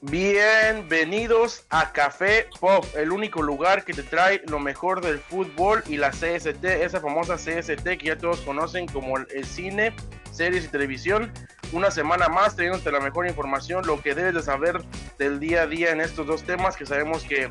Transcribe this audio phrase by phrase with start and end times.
[0.00, 5.96] Bienvenidos a Café Pop, el único lugar que te trae lo mejor del fútbol y
[5.96, 9.92] la CST, esa famosa CST que ya todos conocen como el cine,
[10.30, 11.32] series y televisión.
[11.72, 14.80] Una semana más trayéndote la mejor información, lo que debes de saber
[15.18, 17.50] del día a día en estos dos temas que sabemos que,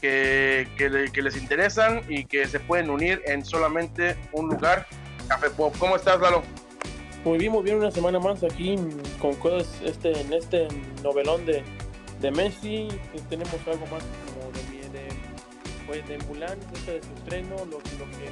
[0.00, 0.68] que,
[1.12, 4.86] que les interesan y que se pueden unir en solamente un lugar,
[5.26, 5.74] Café Pop.
[5.80, 6.44] ¿Cómo estás, Lalo?
[7.24, 8.76] Muy bien, muy bien, una semana más aquí
[9.20, 10.68] con cosas este, en este
[11.02, 11.64] novelón de
[12.20, 12.88] de Messi
[13.28, 15.08] tenemos algo más como de, de,
[15.86, 18.28] pues, de Mulan, de su estreno, lo, lo que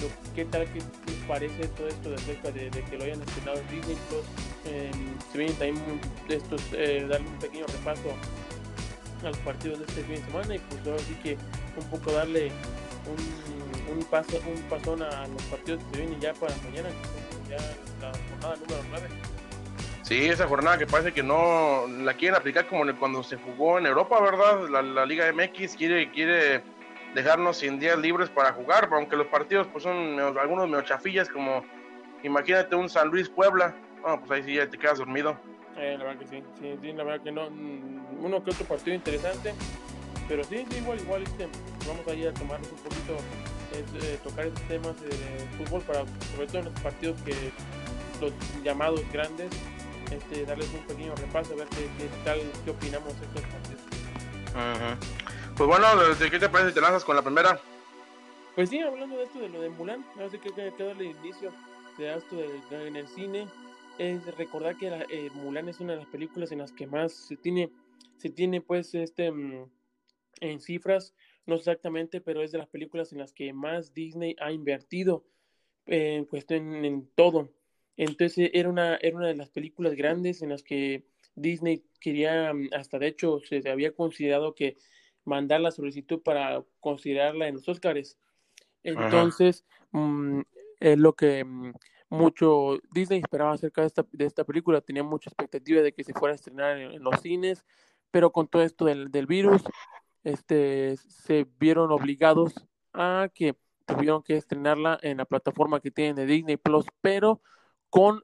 [0.00, 0.80] lo, qué tal que
[1.28, 4.24] parece todo esto de acerca de, que lo hayan estrenado en Disney Plus.
[4.64, 4.90] Eh,
[5.30, 8.14] se vienen también estos, darle un pequeño repaso
[9.22, 11.36] a los partidos de este fin de semana y pues ahora sí que
[11.76, 12.50] un poco darle
[13.06, 16.88] un, un paso un pasón a los partidos que se vienen ya para mañana,
[17.48, 17.58] ya
[18.00, 19.29] la jornada número 9.
[20.10, 23.86] Sí, esa jornada que parece que no la quieren aplicar como cuando se jugó en
[23.86, 24.68] Europa, ¿verdad?
[24.68, 26.64] La, Liga MX quiere, quiere
[27.14, 31.64] dejarnos sin días libres para jugar, aunque los partidos pues son algunos medio chafillas, como
[32.24, 35.38] imagínate un San Luis Puebla, pues ahí sí ya te quedas dormido.
[35.76, 38.96] Eh, la verdad que sí, sí, la verdad que no, mm, uno que otro partido
[38.96, 39.54] interesante,
[40.26, 41.46] pero sí, sí igual, igual, este,
[41.86, 43.16] vamos a ir a tomarnos un poquito,
[43.74, 45.10] eh, tocar estos temas de
[45.56, 46.00] fútbol para,
[46.34, 47.32] sobre todo en los partidos que
[48.20, 48.32] los
[48.64, 49.50] llamados grandes,
[50.10, 53.80] este, darles un pequeño repaso, a ver qué, tal, qué opinamos de estos partidos.
[55.56, 57.60] Pues bueno, ¿de qué te parece si te lanzas con la primera?
[58.54, 61.52] Pues sí, hablando de esto de lo de Mulan, no sé qué que darle inicio
[61.98, 63.46] de esto de, en el cine,
[63.98, 67.36] es recordar que eh, Mulan es una de las películas en las que más se
[67.36, 67.70] tiene,
[68.16, 69.70] se tiene pues este mm,
[70.40, 71.14] en cifras,
[71.46, 75.24] no exactamente, pero es de las películas en las que más Disney ha invertido
[75.86, 77.50] en cuestión en todo.
[77.96, 81.04] Entonces era una, era una de las películas grandes en las que
[81.34, 84.76] Disney quería, mm, hasta de hecho se había considerado que
[85.24, 88.18] mandar la solicitud para considerarla en los Oscars.
[88.82, 90.40] Entonces, mm,
[90.80, 91.72] es lo que mm,
[92.08, 96.12] mucho Disney esperaba acerca de esta, de esta película, tenía mucha expectativa de que se
[96.12, 97.64] fuera a estrenar en, los cines,
[98.10, 99.62] pero con todo esto del, del virus,
[100.24, 102.54] este, se vieron obligados
[102.92, 103.54] a que
[103.86, 107.40] tuvieron que estrenarla en la plataforma que tienen de Disney Plus, pero
[107.90, 108.22] con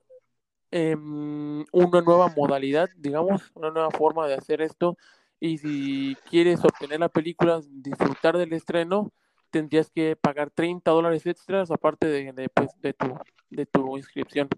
[0.71, 4.97] em, una nueva modalidad, digamos, una nueva forma de hacer esto.
[5.39, 9.13] Y si quieres obtener la película, disfrutar del estreno,
[9.51, 13.19] tendrías que pagar 30 dólares extras aparte de, de, pues, de, tu,
[13.51, 14.49] de tu inscripción.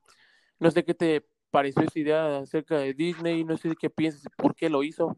[0.61, 4.55] No sé qué te pareció esa idea acerca de Disney, no sé qué piensas, por
[4.55, 5.17] qué lo hizo.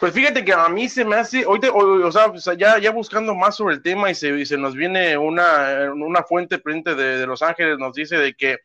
[0.00, 3.56] Pues fíjate que a mí se me hace, hoy o, sea, ya, ya buscando más
[3.56, 7.42] sobre el tema y se, se nos viene una, una fuente frente de, de, Los
[7.42, 8.58] Ángeles, nos dice de que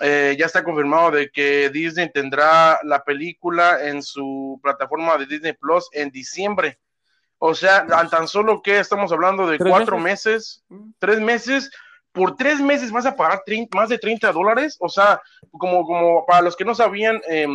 [0.00, 5.52] eh, ya está confirmado de que Disney tendrá la película en su plataforma de Disney
[5.52, 6.78] Plus en diciembre.
[7.38, 10.64] O sea, tan solo que estamos hablando de cuatro meses?
[10.68, 10.90] Mm.
[10.98, 11.70] tres meses,
[12.10, 13.42] por tres meses vas a pagar
[13.74, 14.76] más de 30 dólares.
[14.80, 15.20] O sea,
[15.52, 17.46] como, como para los que no sabían, eh,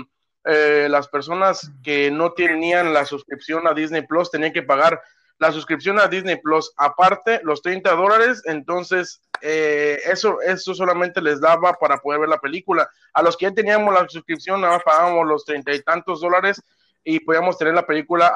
[0.46, 5.02] eh, las personas que no tenían la suscripción a Disney Plus tenían que pagar
[5.38, 11.40] la suscripción a Disney Plus aparte los 30 dólares, entonces eh, eso, eso solamente les
[11.40, 12.90] daba para poder ver la película.
[13.14, 16.62] A los que ya teníamos la suscripción, nada pagábamos los treinta y tantos dólares
[17.04, 18.34] y podíamos tener la película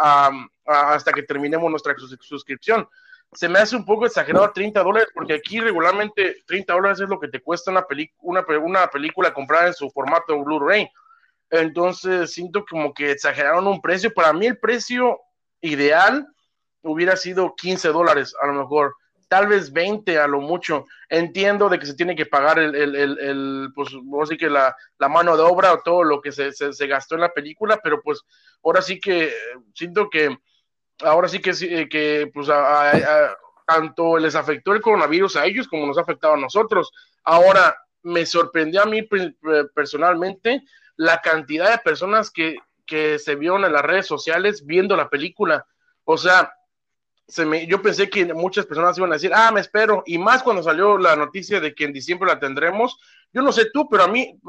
[0.66, 2.88] hasta que terminemos nuestra suscripción.
[3.34, 7.20] Se me hace un poco exagerado 30 dólares, porque aquí regularmente 30 dólares es lo
[7.20, 7.86] que te cuesta una,
[8.22, 10.90] una, una película comprada en su formato Blu-ray.
[11.54, 14.12] Entonces siento como que exageraron un precio.
[14.12, 15.20] Para mí el precio
[15.62, 16.28] ideal
[16.82, 18.96] hubiera sido 15 dólares a lo mejor,
[19.28, 20.88] tal vez 20 a lo mucho.
[21.08, 23.90] Entiendo de que se tiene que pagar el, el, el, pues,
[24.40, 27.32] que la, la, mano de obra o todo lo que se, se, gastó en la
[27.32, 28.24] película, pero pues
[28.64, 29.32] ahora sí que
[29.76, 30.36] siento que,
[31.04, 32.48] ahora sí que, eh, que pues
[33.68, 36.92] tanto les afectó el coronavirus a ellos como nos ha afectado a nosotros.
[37.24, 39.08] Ahora, me sorprendió a mí
[39.74, 40.64] personalmente
[40.96, 45.66] la cantidad de personas que, que se vieron en las redes sociales viendo la película.
[46.04, 46.54] O sea,
[47.28, 50.44] se me, yo pensé que muchas personas iban a decir, ah, me espero, y más
[50.44, 53.00] cuando salió la noticia de que en diciembre la tendremos.
[53.32, 54.40] Yo no sé tú, pero a mí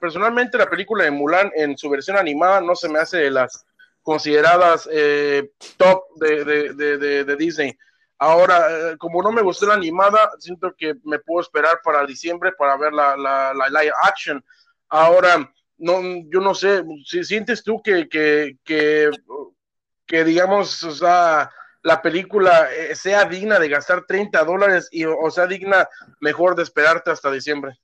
[0.00, 3.64] personalmente la película de Mulan en su versión animada no se me hace de las
[4.02, 7.76] consideradas eh, top de, de, de, de, Disney.
[8.18, 12.52] Ahora, eh, como no me gustó la animada, siento que me puedo esperar para diciembre
[12.52, 14.44] para ver la, la, la live action.
[14.90, 15.50] Ahora,
[15.84, 16.00] no,
[16.30, 21.50] yo no sé, si sientes tú que, que, que, digamos, o sea,
[21.82, 25.86] la película eh, sea digna de gastar 30 dólares y, o sea digna
[26.20, 27.78] mejor de esperarte hasta diciembre.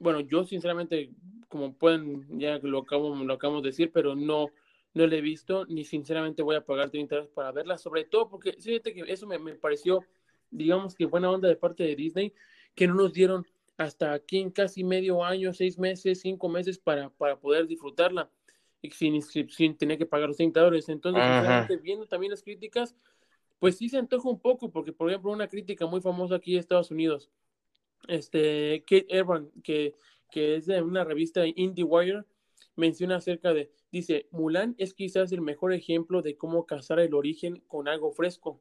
[0.00, 1.10] Bueno, yo sinceramente,
[1.48, 4.48] como pueden, ya lo acabo, lo acabamos de decir, pero no,
[4.94, 8.28] no la he visto, ni sinceramente voy a pagar 30 dólares para verla, sobre todo
[8.28, 10.04] porque fíjate que eso me, me, pareció,
[10.50, 12.34] digamos que buena onda de parte de Disney,
[12.74, 17.10] que no nos dieron hasta aquí en casi medio año, seis meses, cinco meses para,
[17.10, 18.30] para poder disfrutarla
[18.90, 20.88] sin, sin tener que pagar los 30 dólares.
[20.88, 22.96] Entonces, viendo también las críticas,
[23.58, 26.60] pues sí se antoja un poco, porque por ejemplo, una crítica muy famosa aquí en
[26.60, 27.30] Estados Unidos,
[28.08, 29.94] este, Kate Evan, que,
[30.30, 32.24] que es de una revista IndieWire,
[32.76, 37.62] menciona acerca de, dice, Mulan es quizás el mejor ejemplo de cómo cazar el origen
[37.66, 38.60] con algo fresco.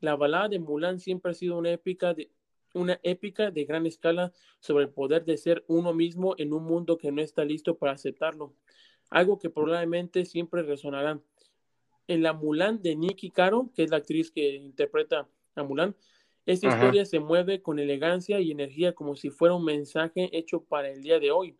[0.00, 2.30] La balada de Mulan siempre ha sido una épica de,
[2.74, 6.98] una épica de gran escala sobre el poder de ser uno mismo en un mundo
[6.98, 8.54] que no está listo para aceptarlo.
[9.10, 11.20] Algo que probablemente siempre resonará.
[12.08, 15.94] En la Mulan de Nikki Caro, que es la actriz que interpreta a Mulan,
[16.44, 20.90] esta historia se mueve con elegancia y energía como si fuera un mensaje hecho para
[20.90, 21.56] el día de hoy.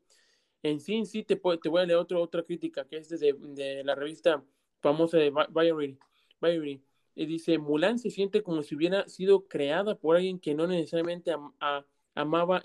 [0.63, 3.95] En sí, sí, te, te voy a leer otra crítica, que es de, de, la
[3.95, 4.45] revista
[4.81, 6.83] famosa de Variety.
[7.15, 11.33] Y dice, Mulan se siente como si hubiera sido creada por alguien que no necesariamente
[12.15, 12.63] amaba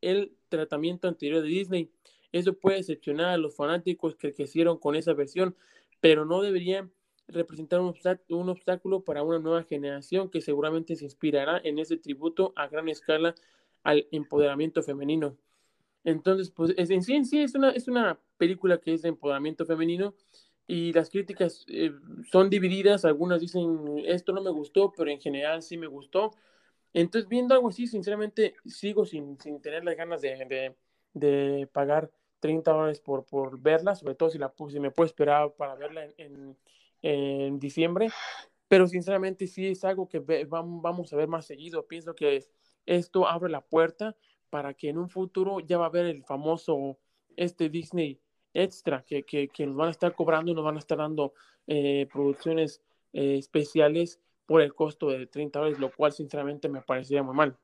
[0.00, 1.90] el, tratamiento anterior de Disney.
[2.30, 5.56] Eso puede decepcionar a los fanáticos que crecieron con esa versión,
[6.00, 6.88] pero no debería
[7.26, 7.94] representar un,
[8.28, 12.88] un obstáculo para una nueva generación que seguramente se inspirará en ese tributo a gran
[12.88, 13.34] escala
[13.82, 15.36] al empoderamiento femenino.
[16.04, 19.64] Entonces, pues en sí, en sí es una, es una película que es de empoderamiento
[19.64, 20.14] femenino
[20.66, 21.92] y las críticas eh,
[22.30, 23.04] son divididas.
[23.04, 26.32] Algunas dicen, esto no me gustó, pero en general sí me gustó.
[26.92, 30.76] Entonces, viendo algo así, sinceramente, sigo sin, sin tener las ganas de, de,
[31.12, 35.52] de, pagar 30 dólares por, por verla, sobre todo si, la, si me puedo esperar
[35.54, 36.56] para verla en, en,
[37.02, 38.10] en diciembre.
[38.68, 41.86] Pero sinceramente sí es algo que vamos a ver más seguido.
[41.86, 42.44] Pienso que
[42.86, 44.16] esto abre la puerta
[44.50, 46.98] para que en un futuro ya va a haber el famoso
[47.36, 48.20] este Disney
[48.54, 51.34] Extra, que, que, que nos van a estar cobrando y nos van a estar dando
[51.66, 52.80] eh, producciones
[53.12, 57.56] eh, especiales por el costo de 30 dólares, lo cual sinceramente me parecería muy mal.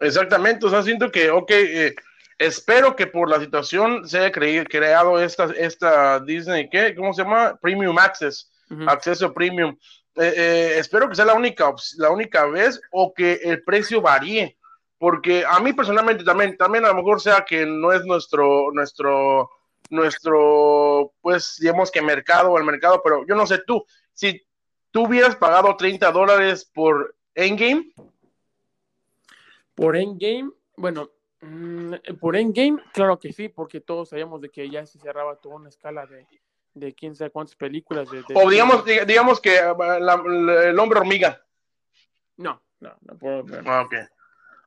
[0.00, 1.94] Exactamente, o sea, siento que, ok, eh,
[2.38, 6.94] espero que por la situación se haya creado esta, esta Disney, ¿qué?
[6.96, 7.56] ¿Cómo se llama?
[7.60, 8.50] Premium Access,
[8.86, 9.76] acceso premium.
[10.16, 14.56] espero que sea la única, la única vez o que el precio varíe
[15.02, 19.50] porque a mí personalmente también, también a lo mejor sea que no es nuestro, nuestro,
[19.90, 23.84] nuestro, pues digamos que mercado o el mercado, pero yo no sé tú,
[24.14, 24.46] si
[24.92, 27.92] tú hubieras pagado 30 dólares por Endgame.
[29.74, 31.10] Por Endgame, bueno,
[31.40, 35.56] mm, por Endgame, claro que sí, porque todos sabíamos de que ya se cerraba toda
[35.56, 36.28] una escala de,
[36.74, 38.08] de quién sabe cuántas películas.
[38.08, 41.44] De, o digamos, digamos que el hombre hormiga.
[42.36, 43.44] No, no, no puedo.
[43.66, 43.94] Ah, ok.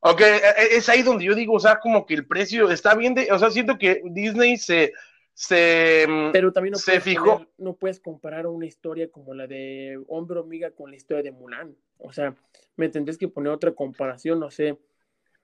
[0.07, 2.93] Ok, e, e, es ahí donde yo digo, o sea, como que el precio está
[2.93, 4.93] bien, de, o sea, siento que Disney se,
[5.33, 7.43] se, mm, Pero también no se fijó.
[7.57, 11.75] no puedes comparar una historia como la de Hombre Hormiga con la historia de Mulan.
[11.97, 12.35] O sea,
[12.75, 14.77] me tendrías que poner otra comparación, no sé.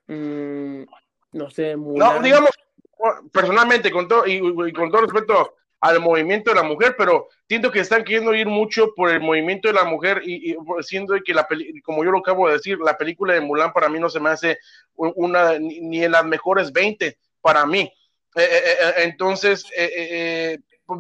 [0.06, 0.84] Mmm,
[1.32, 2.18] no sé, Mulan.
[2.18, 2.52] No, digamos,
[3.32, 7.72] personalmente, con todo, y, y con todo respeto al movimiento de la mujer, pero siento
[7.72, 11.48] que están queriendo ir mucho por el movimiento de la mujer y, siendo que la
[11.84, 14.30] como yo lo acabo de decir, la película de Mulan para mí no se me
[14.30, 14.60] hace
[14.96, 17.92] una ni en las mejores 20 para mí.
[18.36, 19.66] Eh, eh, eh, entonces,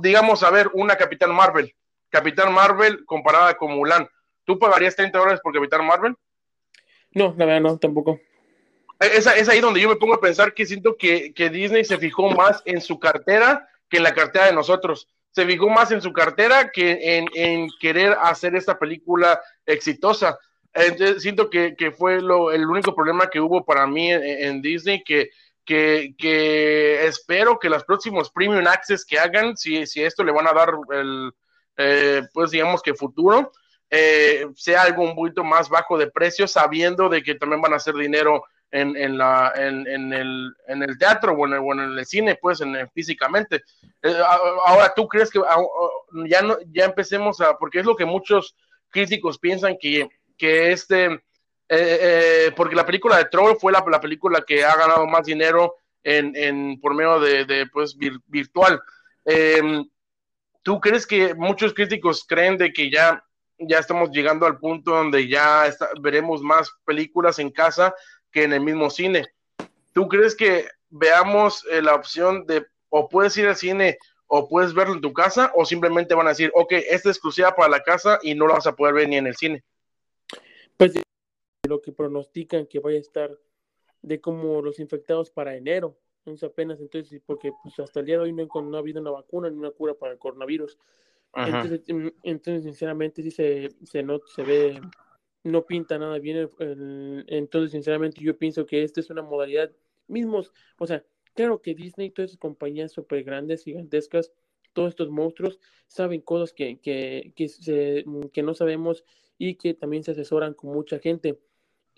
[0.02, 1.74] digamos, a ver, una Capitán Marvel,
[2.10, 4.10] Capitán Marvel comparada con Mulan,
[4.46, 6.16] ¿tú pagarías 30 dólares por Capitán Marvel?
[7.12, 8.20] No, la verdad no, tampoco.
[9.00, 12.00] Es, es ahí donde yo me pongo a pensar que siento que, que Disney se
[12.00, 15.08] fijó más en su cartera que en la cartera de nosotros.
[15.32, 20.38] Se fijó más en su cartera que en, querer hacer esta película exitosa.
[20.74, 25.30] Entonces, siento que, fue lo, el único problema que hubo para mí en, Disney, que,
[25.66, 30.54] que, espero que los próximos Premium Access que hagan, si, si esto le van a
[30.54, 31.32] dar el,
[31.78, 33.52] eh, pues digamos que futuro,
[33.90, 37.78] eh, sea algo un poquito más bajo de precio, sabiendo de que también van a
[37.78, 41.98] hacer dinero en, en, la, en, en, el, en el teatro o en el, en
[41.98, 43.64] el cine, pues en, físicamente.
[44.02, 44.18] Eh,
[44.66, 45.40] ahora, ¿tú crees que
[46.26, 48.56] ya, no, ya empecemos a, porque es lo que muchos
[48.90, 51.20] críticos piensan que, que este, eh,
[51.70, 55.76] eh, porque la película de Troll fue la, la, película que ha ganado más dinero
[56.04, 57.96] en, en por medio de, de pues,
[58.28, 58.82] virtual.
[59.26, 59.86] Em,
[60.64, 63.24] ¿Tú crees que muchos críticos creen de que ya
[63.68, 67.94] ya estamos llegando al punto donde ya veremos más películas en casa
[68.32, 69.28] que en el mismo cine.
[69.94, 73.98] ¿Tú crees que veamos eh, la opción de o puedes ir al cine
[74.28, 77.54] o puedes verlo en tu casa o simplemente van a decir, ok, esta es exclusiva
[77.56, 79.64] para la casa y no la vas a poder ver ni en el cine?
[80.78, 80.94] Pues
[81.68, 83.38] lo que pronostican que vaya a estar
[84.02, 88.24] de como los infectados para enero, es apenas, entonces, porque pues hasta el día de
[88.24, 90.78] hoy no, no ha habido una vacuna ni una cura para el coronavirus.
[91.34, 94.82] Entonces, mm, entonces, sinceramente, sí se, se, no, se ve,
[95.44, 96.50] no pinta nada bien.
[97.28, 99.72] entonces, sinceramente, yo pienso que esta es una modalidad
[100.08, 104.32] mismos, o sea, claro que Disney y todas esas compañías súper grandes, gigantescas,
[104.74, 109.04] todos estos monstruos saben cosas que, que, que, se, que no sabemos
[109.38, 111.40] y que también se asesoran con mucha gente.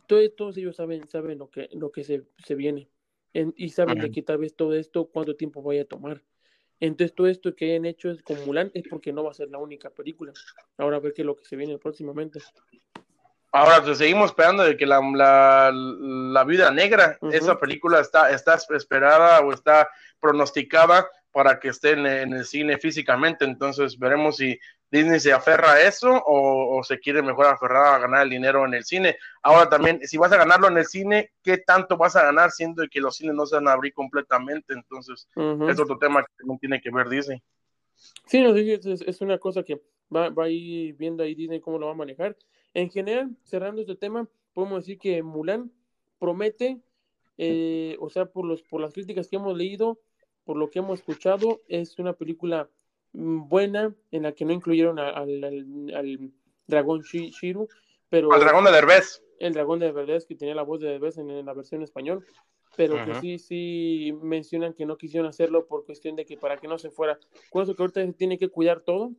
[0.07, 2.89] Todos, todos ellos saben, saben lo que, lo que se, se viene
[3.33, 6.23] y saben de que tal vez todo esto, cuánto tiempo vaya a tomar.
[6.79, 9.50] Entonces, todo esto que hayan hecho es con Mulan es porque no va a ser
[9.50, 10.33] la única película.
[10.77, 12.39] Ahora a ver qué es lo que se viene próximamente.
[13.55, 18.55] Ahora, pues, seguimos esperando de que la, la, la Vida Negra, esa película está, está
[18.55, 19.88] esperada o está
[20.19, 23.45] pronosticada para que esté en, el cine físicamente.
[23.45, 24.57] Entonces, veremos si
[24.89, 28.74] Disney se aferra a eso o, se quiere mejor aferrar a ganar el dinero en
[28.74, 29.17] el cine.
[29.43, 32.83] Ahora también, si vas a ganarlo en el cine, ¿qué tanto vas a ganar siendo
[32.89, 34.74] que los cines no se van a abrir completamente?
[34.74, 35.27] Entonces,
[35.69, 37.39] es otro tema que no tiene que ver Disney.
[38.25, 39.79] Sí, no, es, es una cosa que
[40.13, 42.36] va, va a ir viendo ahí Disney cómo lo va a manejar.
[42.74, 45.72] En general, cerrando este tema, podemos decir que Mulan
[46.20, 46.80] promete,
[47.38, 50.00] eh, o sea, por, los, por las críticas que hemos leído,
[50.44, 52.70] por lo que hemos escuchado, es una película
[53.13, 56.32] mm, buena en la que no incluyeron al,
[56.68, 57.68] dragón Shiru,
[58.10, 58.32] pero...
[58.34, 59.24] Al dragón de Derbez.
[59.39, 62.25] El dragón de Derbez, que tenía la voz de Derbez en, la versión español,
[62.75, 66.68] pero que sí, sí mencionan que no quisieron hacerlo por cuestión de que para que
[66.68, 67.20] no se fuera,
[67.51, 69.12] con eso que ahorita se tiene que cuidar todo,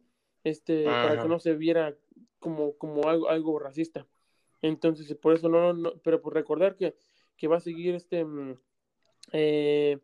[0.45, 1.97] este, para que no se viera
[2.39, 4.07] como, como algo, algo racista.
[4.63, 6.95] Entonces, por eso no, no pero por recordar que,
[7.37, 8.57] que va a seguir este mm,
[9.33, 9.99] eh,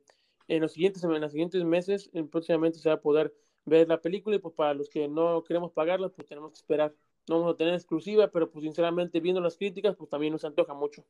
[0.48, 3.32] en los siguientes en los siguientes meses, próximamente se va a poder
[3.64, 6.92] ver la película y pues para los que no queremos pagarla, pues tenemos que esperar.
[7.28, 10.74] No vamos a tener exclusiva, pero pues sinceramente viendo las críticas, pues también nos antoja
[10.74, 11.04] mucho.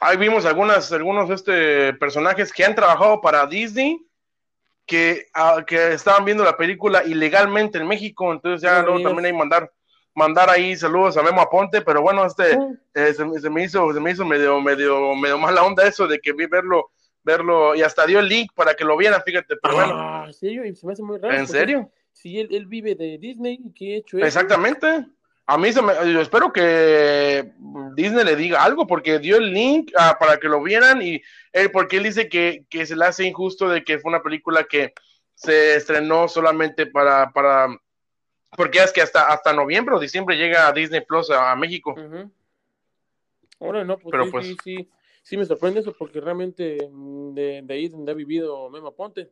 [0.00, 4.06] Ahí vimos algunas, algunos este, personajes que han trabajado para Disney
[4.86, 9.32] que, ah, que estaban viendo la película ilegalmente en México, entonces ya luego también hay
[9.32, 9.70] mandar
[10.16, 12.58] mandar ahí saludos a Memo Aponte, pero bueno, este
[12.94, 16.32] eh, se, me hizo, se me hizo medio, medio, medio mala onda eso de que
[16.32, 16.90] vi verlo,
[17.22, 19.92] verlo, y hasta dio el link para que lo vieran, fíjate, pero bueno.
[19.94, 20.62] Ah, ¿serio?
[20.74, 21.36] Se me hace muy raro.
[21.36, 21.92] ¿En serio?
[22.12, 24.16] Si él, él, vive de Disney, ¿qué he hecho?
[24.18, 25.06] Exactamente.
[25.48, 27.52] A mí se me, yo espero que
[27.94, 31.22] Disney le diga algo porque dio el link ah, para que lo vieran y
[31.52, 34.64] él, porque él dice que, que se le hace injusto de que fue una película
[34.64, 34.92] que
[35.34, 37.68] se estrenó solamente para, para
[38.56, 41.94] porque es que hasta, hasta noviembre o diciembre llega a Disney Plus a, México.
[43.60, 44.88] Ahora no, pues, sí, pues sí,
[45.22, 49.30] sí, me sorprende eso porque realmente mm, de, de ahí donde ha vivido Memo Ponte.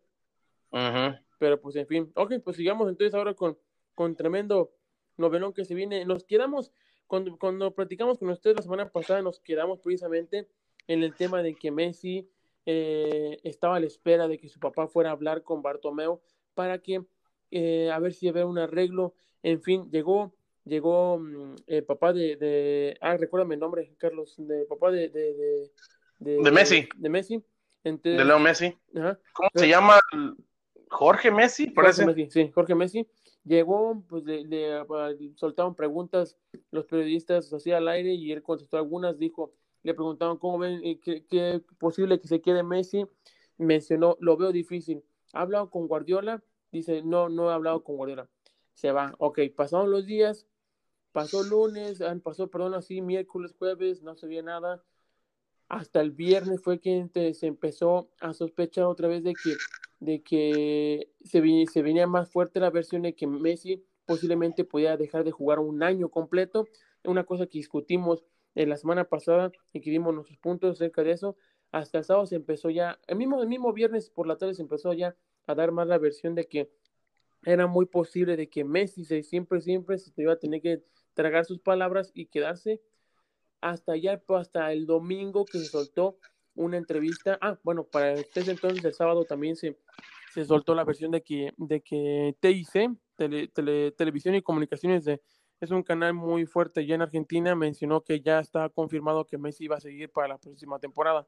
[1.38, 3.58] Pero pues en fin, ok, pues sigamos entonces ahora con,
[3.94, 4.70] con tremendo
[5.16, 6.04] novelón que se viene.
[6.04, 6.72] Nos quedamos,
[7.06, 10.48] cuando, cuando platicamos con ustedes la semana pasada, nos quedamos precisamente
[10.86, 12.28] en el tema de que Messi
[12.66, 16.20] eh, estaba a la espera de que su papá fuera a hablar con Bartomeu
[16.54, 17.04] para que
[17.50, 22.36] eh, a ver si había un arreglo, en fin, llegó, llegó mm, el papá de,
[22.36, 25.70] de, ah, recuérdame el nombre, Carlos, de papá de, de,
[26.18, 26.88] de, Messi.
[26.96, 27.44] De Messi.
[27.84, 28.76] de Leo Messi.
[28.92, 30.00] ¿Cómo se llama?
[30.88, 33.06] Jorge Messi, Jorge Messi, sí, Jorge Messi.
[33.44, 34.84] Llegó, pues le,
[35.36, 36.38] soltaron preguntas
[36.70, 40.98] los periodistas así al aire y él contestó algunas, dijo, le preguntaban cómo ven, eh,
[40.98, 43.06] qué, qué posible que se quede Messi,
[43.58, 45.04] mencionó, lo veo difícil.
[45.34, 48.28] Ha hablado con Guardiola, dice, no, no he hablado con Guardiola.
[48.72, 49.14] Se va.
[49.18, 50.46] Ok, pasaron los días,
[51.12, 54.82] pasó lunes, ah, pasó, perdón, así, miércoles, jueves, no se veía nada.
[55.68, 59.54] Hasta el viernes fue que se empezó a sospechar otra vez de que,
[60.00, 65.30] de que se, venía más fuerte la versión de que Messi posiblemente podía dejar de
[65.30, 66.66] jugar un año completo.
[67.04, 68.24] Una cosa que discutimos
[68.54, 71.36] en la semana pasada y que dimos nuestros puntos acerca de eso.
[71.72, 74.62] Hasta el sábado se empezó ya, el mismo, el mismo viernes por la tarde se
[74.62, 76.70] empezó ya a dar más la versión de que
[77.44, 80.82] era muy posible de que Messi se, siempre, siempre se iba a tener que
[81.14, 82.80] tragar sus palabras y quedarse
[83.60, 86.18] hasta allá, hasta el domingo que se soltó
[86.54, 87.38] una entrevista.
[87.40, 89.78] Ah, bueno, para ustedes entonces el sábado también se,
[90.32, 92.96] se soltó la versión de que, de que TIC,
[93.96, 95.22] Televisión y Comunicaciones, de,
[95.60, 99.64] es un canal muy fuerte ya en Argentina, mencionó que ya está confirmado que Messi
[99.64, 101.26] iba a seguir para la próxima temporada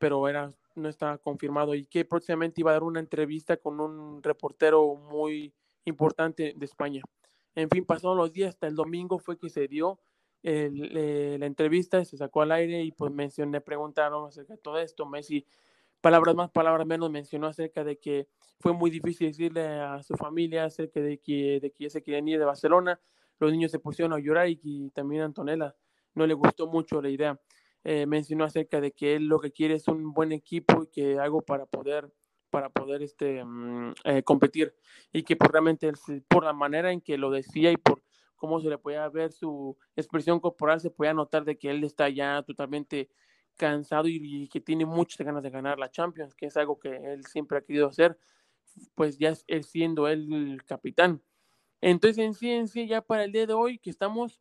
[0.00, 4.22] pero era, no estaba confirmado y que próximamente iba a dar una entrevista con un
[4.22, 5.54] reportero muy
[5.84, 7.02] importante de España.
[7.54, 10.00] En fin, pasaron los días, hasta el domingo fue que se dio
[10.42, 15.06] eh, la entrevista, se sacó al aire y pues mencioné, preguntaron acerca de todo esto.
[15.06, 15.46] Messi,
[16.00, 18.28] palabras más, palabras menos, mencionó acerca de que
[18.58, 22.28] fue muy difícil decirle a su familia acerca de que, de que ya se querían
[22.28, 23.00] ir de Barcelona.
[23.38, 25.74] Los niños se pusieron a llorar y, y también a Antonella
[26.14, 27.40] no le gustó mucho la idea.
[27.84, 31.18] eh, mencionó acerca de que él lo que quiere es un buen equipo y que
[31.18, 32.12] algo para poder
[32.50, 34.74] para poder este mm, eh, competir
[35.12, 35.90] y que por realmente
[36.28, 38.02] por la manera en que lo decía y por
[38.40, 42.08] cómo se le podía ver su expresión corporal se podía notar de que él está
[42.08, 43.10] ya totalmente
[43.56, 47.24] cansado y, que tiene muchas ganas de ganar la Champions que es algo que él
[47.26, 48.18] siempre ha querido hacer
[48.94, 51.22] pues ya es, siendo él el capitán.
[51.82, 54.40] Entonces en sí en sí ya para el día de hoy que estamos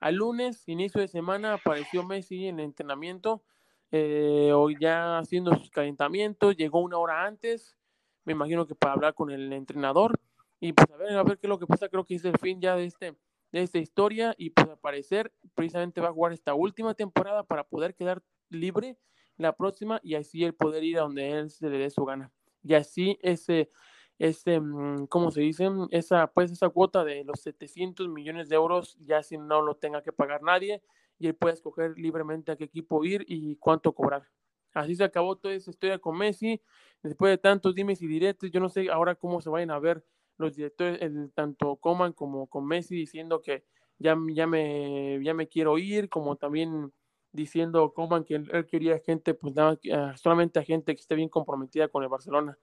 [0.00, 3.42] al lunes, inicio de semana, apareció Messi en entrenamiento,
[3.90, 7.76] eh, hoy ya haciendo sus calentamientos, llegó una hora antes,
[8.24, 10.18] me imagino que para hablar con el entrenador,
[10.60, 12.38] y pues a ver, a ver qué es lo que pasa, creo que es el
[12.38, 13.14] fin ya de, este,
[13.54, 17.62] de esta historia, y pues al parecer precisamente va a jugar esta última temporada para
[17.62, 18.20] poder quedar
[18.50, 18.98] libre
[19.36, 22.32] la próxima, y así él poder ir a donde él se le dé su gana.
[22.64, 23.70] Y así ese
[24.18, 25.68] este, mm, ¿cómo se dice?
[25.90, 30.02] Esa, pues esa cuota de los 700 millones de euros, ya si no lo tenga
[30.02, 30.82] que pagar nadie,
[31.18, 34.28] y él puede escoger libremente a qué equipo ir y cuánto cobrar.
[34.72, 36.60] Así se acabó toda esa historia con Messi,
[37.04, 40.04] después de tantos dimes y diretes, yo no sé ahora cómo se vayan a ver
[40.38, 43.64] los directores, el, tanto Coman como con Messi, diciendo que
[43.98, 46.92] ya, ya, me, ya me quiero ir, como también
[47.32, 51.28] diciendo Coman que él, quería gente, pues nada, ah, solamente a gente que esté bien
[51.28, 52.58] comprometida con el Barcelona.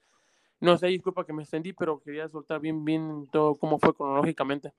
[0.60, 4.74] No sé, disculpa que me extendí, pero quería soltar bien, bien todo cómo fue cronológicamente.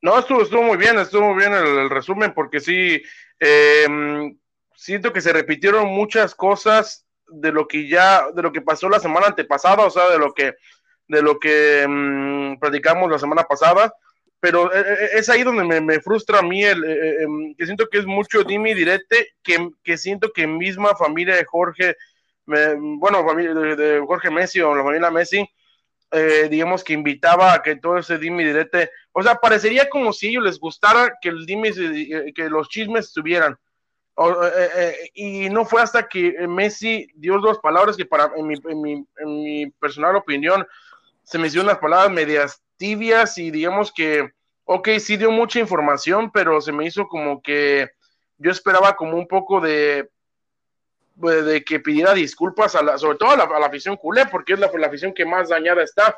[0.00, 3.00] No, estuvo, estuvo muy bien, estuvo muy bien el, resumen, porque sí,
[3.38, 4.36] em,
[4.74, 8.98] siento que se repitieron muchas cosas de lo que ya, de lo que pasó la
[8.98, 10.54] semana antepasada, o sea, de lo que,
[11.12, 13.94] de lo que um, platicamos la semana pasada,
[14.40, 17.88] pero eh, eh, es ahí donde me, frustra a mí el, eh, em, que siento
[17.88, 21.96] que es mucho dime direte, que, que siento que misma familia de Jorge
[22.44, 25.48] bueno, de, de, Jorge Messi o la familia Messi,
[26.10, 30.28] eh, digamos que invitaba a que todo ese dime direte, o sea, parecería como si
[30.28, 33.56] ellos les gustara que el dime, eh, que los chismes estuvieran.
[34.14, 38.80] Eh, y no fue hasta que Messi dio dos palabras que para, en mi, en
[38.82, 40.66] mi, en mi personal opinión,
[41.24, 44.32] se me hicieron unas palabras medias tibias y digamos que,
[44.64, 47.90] ok, sí dio mucha información, pero se me hizo como que
[48.38, 50.10] yo esperaba como un poco de
[51.18, 54.58] pues, de que pidiera disculpas, a la, sobre todo a la, afición culé, porque es
[54.58, 56.16] la, la, afición que más dañada está.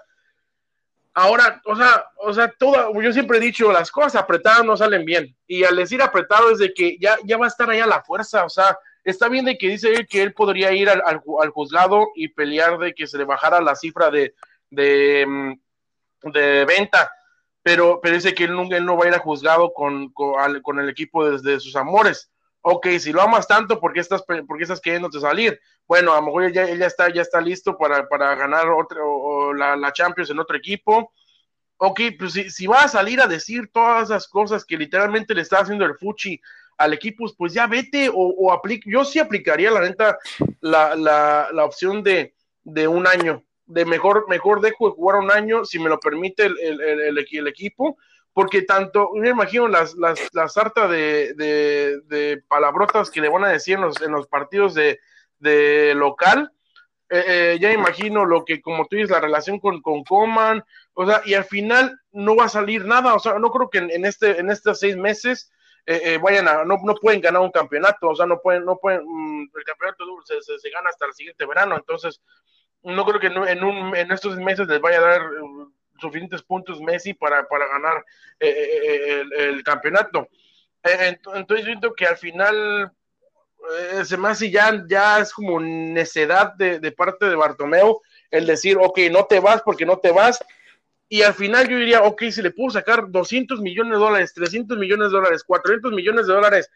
[1.12, 5.05] Ahora, o sea, o sea, toda, yo siempre he dicho, las cosas apretadas no salen
[5.05, 5.37] bien.
[5.46, 8.44] Y al decir apretado es de que ya, ya va a estar allá la fuerza,
[8.44, 12.09] o sea, está bien de que dice él que él podría ir al, al, juzgado
[12.14, 14.35] y pelear de que se le bajara la cifra de,
[14.74, 17.10] de, mm, de venta,
[17.62, 20.80] pero, pero dice que él, nunca, él no va a ir a juzgado con, con,
[20.80, 22.30] el equipo desde sus amores
[22.66, 24.24] ok, si lo amas tanto, ¿por qué estás,
[24.60, 25.60] estás queriéndote salir?
[25.87, 29.92] Bueno, a lo mejor ya, está, ya está listo para, para ganar otro, la, la,
[29.92, 31.12] Champions en otro equipo.
[31.76, 35.42] Ok, pues si, si, va a salir a decir todas esas cosas que literalmente le
[35.42, 36.40] está haciendo el Fuchi
[36.78, 38.62] al equipo, pues ya vete o, o.
[38.87, 40.16] Yo sí aplicaría la neta
[40.62, 43.44] la, la, la opción de, de, un año.
[43.66, 47.48] De mejor, mejor dejo de jugar un año, si me lo permite el, el, el,
[47.48, 47.96] equipo,
[48.33, 53.48] porque tanto, me imagino las, las, las sarta de, de, palabrotas que le van a
[53.48, 54.98] decir en los, en los partidos de,
[55.38, 56.53] de local,
[57.11, 61.07] eh, eh, ya imagino lo que, como tú dices, la relación con, con Coman, o
[61.07, 64.05] sea, y al final no va a salir nada, o sea, no creo que en,
[64.05, 65.53] este, en estos seis meses
[65.87, 69.03] eh, vayan a, no, no pueden ganar un campeonato, o sea, no pueden, no pueden,
[69.05, 72.22] mm, el campeonato se, se, se, gana hasta el siguiente verano, entonces,
[72.85, 75.23] no creo que en, un, en estos meses les vaya a dar
[75.99, 78.05] suficientes puntos Messi para, para ganar
[78.40, 80.29] eh, eh, eh, el, campeonato.
[80.83, 82.92] entonces siento que al final
[84.05, 88.77] se me hace ya, ya es como necedad de, de, parte de Bartomeu el decir,
[88.79, 90.38] ok, no te vas porque no te vas.
[91.09, 94.77] Y al final yo diría, ok, si le puedo sacar 200 millones de dólares, 300
[94.77, 96.70] millones de dólares, 400 millones de dólares,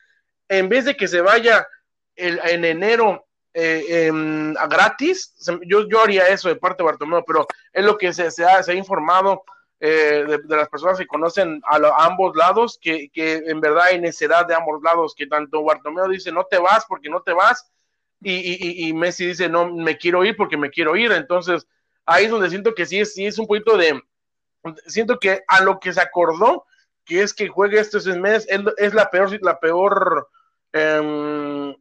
[0.48, 1.66] en vez de que se vaya
[2.16, 3.27] el, en enero
[3.60, 5.34] eh, em, gratis,
[5.66, 8.62] yo, yo haría eso de parte de Bartomeu, pero es lo que se, se, ha,
[8.62, 9.42] se ha, informado
[9.80, 14.46] eh, de, las personas que conocen a, ambos lados, que, que, en verdad hay necesidad
[14.46, 17.68] de ambos lados, que tanto Bartomeu dice no te vas porque no te vas,
[18.22, 21.66] y, y, Messi dice no me quiero ir porque me quiero ir, entonces
[22.06, 24.00] ahí es donde siento que sí, sí es un poquito de,
[24.86, 26.64] siento que a lo que se acordó,
[27.04, 30.28] que es que juegue estos meses, es, es la peor, la peor
[30.72, 31.74] eh,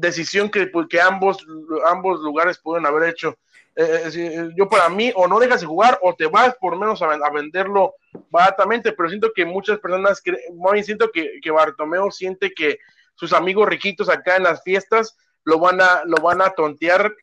[0.00, 1.46] decisión que, pues, que ambos,
[1.86, 3.36] ambos lugares pueden haber hecho.
[3.76, 6.76] Eh, eh, eh, yo para mí, o no dejas de jugar, o te vas por
[6.76, 7.94] menos a, venderlo
[8.30, 10.20] baratamente, pero siento que muchas personas,
[10.52, 12.78] muy siento que, que Bartomeo siente que
[13.14, 17.14] sus amigos riquitos acá en las fiestas lo van a, lo van a tontear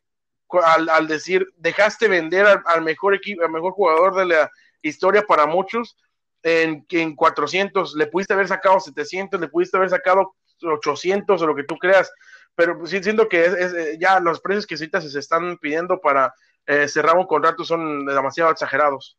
[0.64, 5.46] al, al decir, dejaste vender al, mejor equipo, al mejor jugador de la historia para
[5.46, 5.96] muchos,
[6.42, 11.54] en, en 400, le pudiste haber sacado 700, le pudiste haber sacado 800 o lo
[11.54, 12.10] que tú creas,
[12.56, 16.34] pero sí siento que es, ya los precios que citas se están pidiendo para
[16.66, 19.18] eh, cerrar un contrato son demasiado exagerados.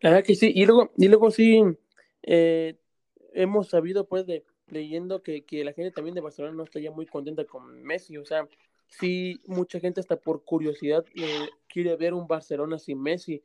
[0.00, 1.62] La verdad que sí, y luego, y luego sí,
[2.22, 2.76] eh,
[3.34, 6.90] hemos sabido pues de leyendo que, que, la gente también de Barcelona no está ya
[6.90, 8.48] muy contenta con Messi, o sea,
[8.88, 13.42] sí, mucha gente hasta por curiosidad eh, quiere ver un Barcelona sin Messi,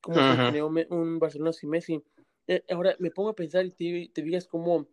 [0.00, 2.02] como un Barcelona sin Messi.
[2.48, 4.88] Eh, ahora me pongo a pensar y te, te digas como,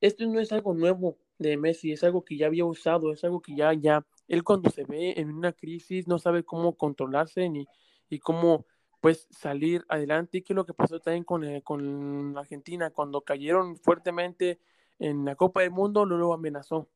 [0.00, 3.40] esto no es algo nuevo de Messi, es algo que ya había usado, es algo
[3.40, 7.66] que ya, ya, él cuando se ve en una crisis no sabe cómo controlarse ni
[8.10, 8.66] y cómo
[9.00, 13.76] pues salir adelante y que lo que pasó también con, eh, con Argentina cuando cayeron
[13.76, 14.58] fuertemente
[14.98, 16.88] en la Copa del Mundo luego amenazó.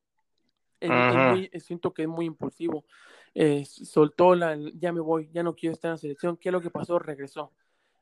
[1.61, 2.85] Siento que es muy impulsivo
[3.35, 6.53] eh, soltó la ya me voy ya no quiero estar en la selección qué es
[6.53, 7.53] lo que pasó regresó.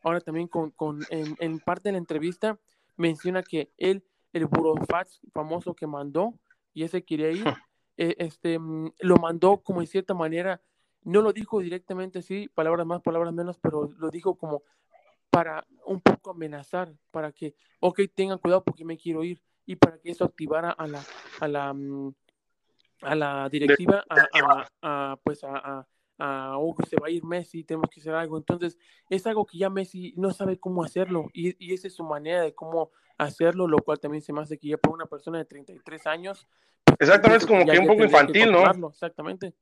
[0.03, 2.59] Ahora también con, con en, en, parte de la entrevista
[2.97, 6.35] menciona que él el burofax famoso que mandó
[6.73, 7.45] y ese quería ir
[7.97, 8.59] eh, este
[9.01, 10.61] lo mandó como en cierta manera
[11.03, 14.63] no lo dijo directamente así, palabras más, palabras menos, pero lo dijo como
[15.31, 19.99] para un poco amenazar, para que, ok, tengan cuidado porque me quiero ir, y para
[19.99, 21.03] que eso activara a la,
[21.41, 22.15] a la, mm,
[23.03, 25.87] a la directiva, a, a, pues a,
[26.21, 28.37] a, oh, se va a ir Messi, tenemos que hacer algo.
[28.37, 28.79] Entonces,
[29.09, 32.43] es algo que ya Messi no sabe cómo hacerlo, y, y esa es su manera
[32.43, 35.45] de cómo hacerlo, lo cual también se me hace que ya para una persona de
[35.45, 36.47] 33 años.
[36.85, 38.89] Pues, Exactamente, es como que un poco infantil, ¿no?
[38.89, 39.55] Exactamente.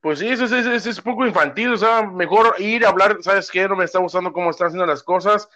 [0.00, 3.66] Pues sí, eso es, es, poco infantil, o sea, mejor ir a hablar, ¿sabes qué?
[3.66, 5.48] No me está gustando cómo están haciendo las cosas,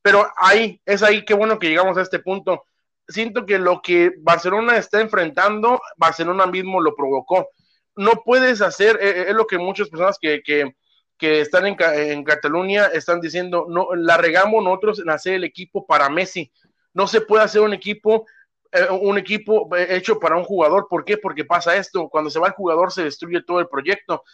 [0.00, 2.64] pero ahí, es ahí, qué bueno que llegamos a este punto.
[3.06, 7.50] Siento que lo que Barcelona está enfrentando, Barcelona mismo lo provocó.
[7.98, 10.74] No puedes hacer, eh, eh, es lo que muchas personas que, que,
[11.16, 15.86] que están en, en, Cataluña están diciendo, no, la regamos nosotros en hacer el equipo
[15.86, 16.50] para Messi.
[16.94, 18.26] No se puede hacer un equipo
[18.70, 20.88] eh, un equipo hecho para un jugador.
[20.88, 21.16] ¿Por qué?
[21.16, 22.08] Porque pasa esto.
[22.08, 24.24] Cuando se va el jugador se destruye todo el proyecto.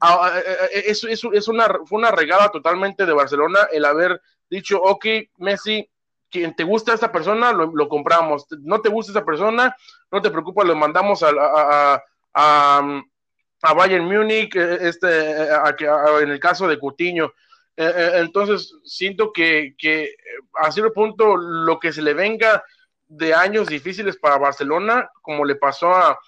[0.00, 0.40] Ah,
[0.72, 5.06] eso, es una, fue una regada totalmente de Barcelona el haber dicho, ok,
[5.38, 5.88] Messi,
[6.30, 8.46] quien te gusta esta persona, lo, compramos.
[8.60, 9.76] No te gusta esta persona,
[10.10, 12.02] no te preocupes, lo mandamos a, a, a,
[12.34, 13.04] a
[13.72, 17.32] Bayern Múnich, este, en el caso de Cutiño.
[17.76, 20.14] entonces, siento que, que
[20.54, 22.62] a cierto punto lo que se le venga
[23.08, 26.18] de años difíciles para Barcelona, como le pasó a,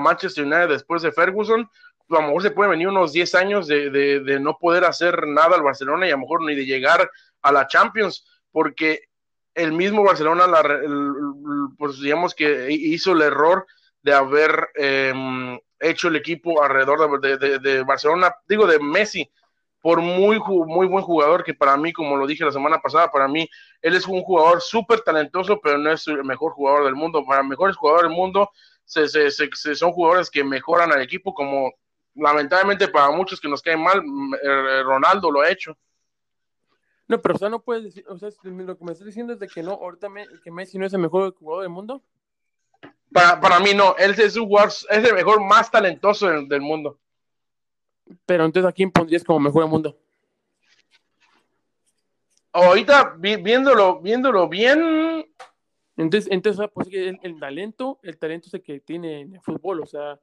[0.00, 4.38] Manchester United después de Ferguson, a lo mejor se puede venir unos 10 años de,
[4.40, 7.08] no poder hacer nada al Barcelona y a lo mejor ni de llegar
[7.42, 9.02] a la Champions, porque
[9.54, 10.80] el mismo Barcelona, la,
[11.78, 13.64] pues digamos que hizo el error
[14.02, 19.30] de haber em, hecho el equipo alrededor de, Barcelona, digo de Messi,
[19.80, 23.28] por muy, muy buen jugador que para mí, como lo dije la semana pasada, para
[23.28, 23.48] mí
[23.82, 27.24] él es un jugador súper talentoso, pero no es el mejor jugador del mundo.
[27.24, 28.50] Para mejores jugadores del mundo
[28.84, 31.72] se, se, son jugadores que mejoran al equipo, como
[32.14, 34.02] lamentablemente para muchos que nos caen mal,
[34.42, 35.76] eh, Ronaldo lo ha hecho.
[37.08, 39.38] No, pero o sea, no puedes decir, o sea, lo que me estás diciendo es
[39.38, 40.08] de que no, ahorita
[40.42, 42.02] que Messi no es el mejor jugador del mundo.
[43.12, 46.98] Para, para mí no, él es, un jugador, es el mejor más talentoso del mundo.
[48.24, 49.98] Pero entonces, ¿a quién pondrías como mejor del mundo?
[52.52, 55.26] Ahorita, viéndolo, viéndolo bien.
[55.96, 59.86] Entonces, entonces pues, el, talento, el talento es el que tiene en el fútbol, o
[59.86, 60.18] sea.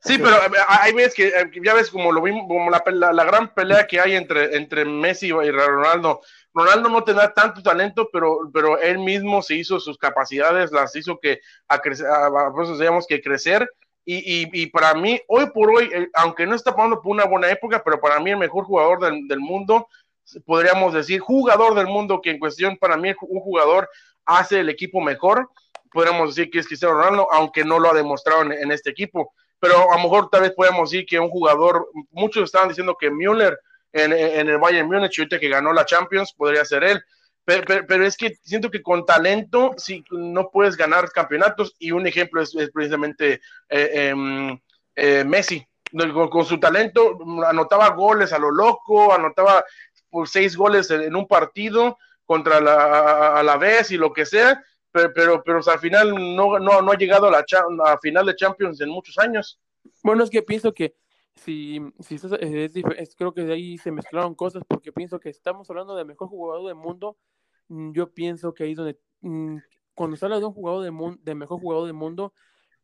[0.00, 3.24] Sí, pero eh, hay veces que eh, ya ves como lo vimos, como la, la,
[3.24, 6.20] gran pelea que hay entre, entre Messi y Ronaldo.
[6.54, 11.18] Ronaldo no tendrá tanto talento, pero, pero él mismo se hizo sus capacidades, las hizo
[11.18, 12.06] que a crecer,
[12.78, 13.68] digamos que crecer
[14.10, 17.82] y, para mí, hoy por hoy, eh, aunque no está pasando por una buena época,
[17.84, 19.86] pero para mí el mejor jugador del, mundo,
[20.46, 23.86] podríamos decir, jugador del mundo, que en cuestión para mí un jugador
[24.24, 25.50] hace el equipo mejor,
[25.92, 29.34] podríamos decir que es Cristiano Ronaldo, aunque no lo ha demostrado en, este equipo.
[29.60, 33.10] Pero a lo mejor tal vez podemos decir que un jugador, muchos estaban diciendo que
[33.10, 33.58] Müller
[33.92, 37.02] en, en el Bayern Múnich, ahorita que ganó la Champions, podría ser él.
[37.48, 39.74] Pero, es que siento que con talento
[40.10, 44.60] no puedes ganar campeonatos y un ejemplo es, precisamente eh, em,
[44.94, 45.66] eh, Messi.
[46.30, 49.64] Con, su talento anotaba goles a lo loco, anotaba
[50.10, 51.96] por seis goles en, un partido
[52.26, 56.92] contra la, a la vez y lo que sea, pero, pero, al final no, no,
[56.92, 59.58] ha llegado a la final de Champions en muchos años.
[60.02, 60.94] Bueno, es que pienso que
[61.38, 65.96] si, si es, creo que de ahí se mezclaron cosas porque pienso que estamos hablando
[65.96, 67.16] del mejor jugador del mundo
[67.68, 69.58] Mm, yo pienso que ahí donde, mm,
[69.94, 72.32] cuando se habla de un jugador de, de mejor jugador del mundo,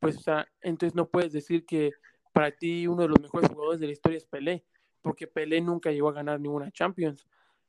[0.00, 1.92] pues, o sea, entonces no puedes decir que
[2.32, 4.64] para ti uno de los mejores jugadores de la historia es Pelé,
[5.02, 7.26] porque Pelé nunca llegó a ganar ninguna Champions,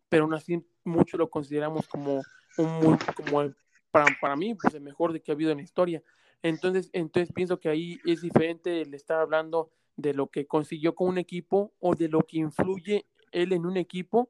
[0.10, 2.22] pero aún así mucho lo consideramos como
[2.58, 3.54] un muy, como
[3.92, 6.04] para, para mí, pues el mejor de que ha habido en la historia.
[6.42, 11.08] Entonces, entonces pienso que ahí es diferente el estar hablando de lo que consiguió con
[11.08, 14.30] un equipo o de lo que influye él en un equipo.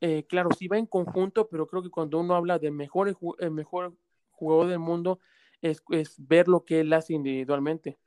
[0.00, 3.50] Eh, claro, sí va en conjunto, pero creo que cuando uno habla del mejor, el
[3.50, 3.94] mejor
[4.30, 5.20] jugador del mundo,
[5.62, 7.98] es, es, ver lo que él hace individualmente.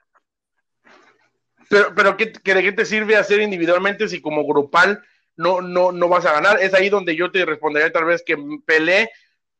[1.69, 5.01] Pero, pero ¿qué, ¿qué, te sirve hacer individualmente si como grupal
[5.35, 6.59] no, no, no vas a ganar?
[6.61, 9.09] Es ahí donde yo te respondería tal vez que Pelé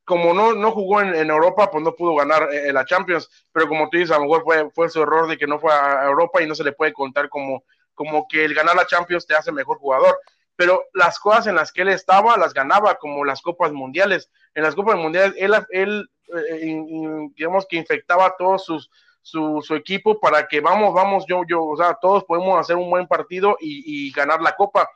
[0.08, 3.68] como no, no jugó en, en, Europa, pues no pudo ganar eh, la Champions, pero
[3.68, 6.06] como tú dices, a lo mejor fue, fue su error de que no fue a
[6.06, 9.36] Europa y no se le puede contar como, como que el ganar la Champions te
[9.36, 10.18] hace mejor jugador.
[10.56, 14.30] Pero las cosas en las que él estaba, las ganaba, como las Copas Mundiales.
[14.54, 18.90] En las Copas Mundiales, él, él eh, digamos que infectaba a todos sus,
[19.20, 22.88] su, su, equipo para que vamos, vamos, yo, yo, o sea, todos podemos hacer un
[22.88, 24.88] buen partido y, y ganar la Copa.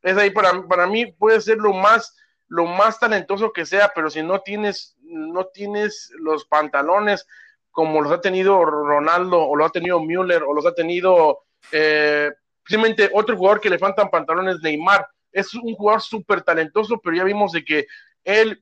[0.00, 2.16] Es ahí para, para mí puede ser lo más
[2.50, 7.26] lo más talentoso que sea, pero si no tienes, no tienes los pantalones
[7.70, 12.28] como los ha tenido Ronaldo, o lo ha tenido Müller, o los ha tenido eh,
[12.66, 15.06] simplemente otro jugador que le faltan pantalones, Neymar.
[15.30, 17.86] Es un jugador súper talentoso, pero ya vimos de que
[18.24, 18.60] él,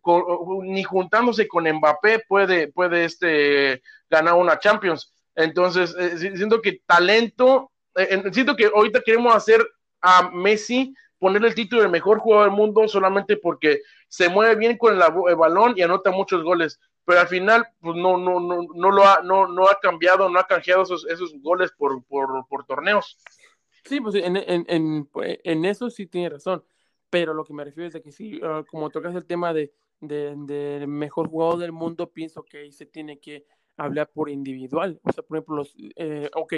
[0.63, 5.15] ni juntándose con Mbappé, puede, puede este, ganar una Champions.
[5.35, 9.67] Entonces, eh, siento que talento, eh, siento que ahorita queremos hacer
[10.03, 14.79] a Messi ponerle el título de mejor jugador del mundo solamente porque se mueve bien
[14.79, 16.81] con el, balón y anota muchos goles.
[17.05, 20.39] Pero al final, pues no, no, no, no lo ha, no, no ha cambiado, no
[20.39, 23.19] ha canjeado esos, esos goles por, por, torneos.
[23.85, 26.63] Sí, pues en, en, en, en, eso sí tiene razón.
[27.11, 29.73] Pero lo que me refiero es de que sí, uh, como tocas el tema de,
[30.01, 33.47] de, de, mejor jugador del mundo, pienso que ahí se tiene que
[33.79, 35.01] hablar por individual.
[35.03, 36.55] O sea, por ejemplo, los, eh, ok,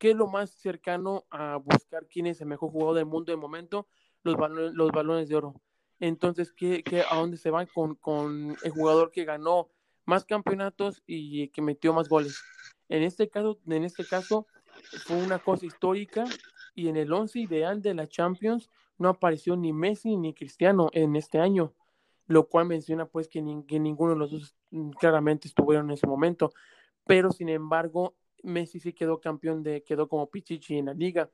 [0.00, 3.36] ¿Qué es lo más cercano a buscar quién es el mejor jugador del mundo de
[3.36, 3.86] momento?
[4.22, 5.60] Los, balones, de oro.
[5.98, 9.68] Entonces, ¿qué, a dónde se van con, el jugador que ganó
[10.06, 12.42] más campeonatos y que metió más goles?
[12.88, 14.46] En este caso, en este caso
[15.04, 16.24] fue una cosa histórica
[16.74, 21.14] y en el once ideal de la Champions no apareció ni Messi ni Cristiano en
[21.14, 21.74] este año,
[22.26, 26.06] lo cual menciona pues que, que ninguno de los dos mm, claramente estuvieron en ese
[26.06, 26.54] momento.
[27.04, 31.30] Pero sin embargo, Messi sí quedó campeón de, quedó como Pichichi en la liga.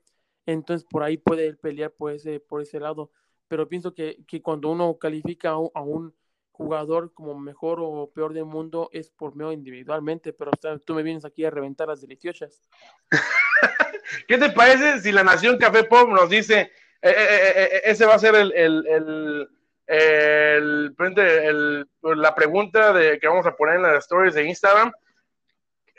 [0.47, 3.11] Entonces por ahí puede pelear por ese, por ese lado.
[3.49, 6.14] Pero pienso que, que cuando uno califica a un,
[6.57, 11.03] jugador como mejor o peor del mundo es por medio individualmente, pero o tú me
[11.03, 12.62] vienes aquí a reventar las deliciosas.
[14.29, 18.14] ¿Qué te parece si la Nación Café Pop nos dice, eh, eh, eh, ese va
[18.14, 19.49] a ser el, el, el,
[19.87, 24.92] el, la pregunta de, que vamos a poner en las stories de Instagram?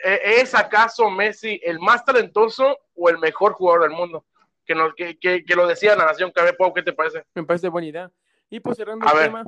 [0.02, 4.24] ¿E-, ¿es acaso Messi el más talentoso o el mejor jugador del mundo?
[4.64, 7.24] Que, nos, que, que, que lo decía la Nación Pau, ¿qué te parece?
[7.34, 8.12] Me parece buena idea.
[8.50, 9.26] Y pues cerrando a el ver.
[9.26, 9.44] tema,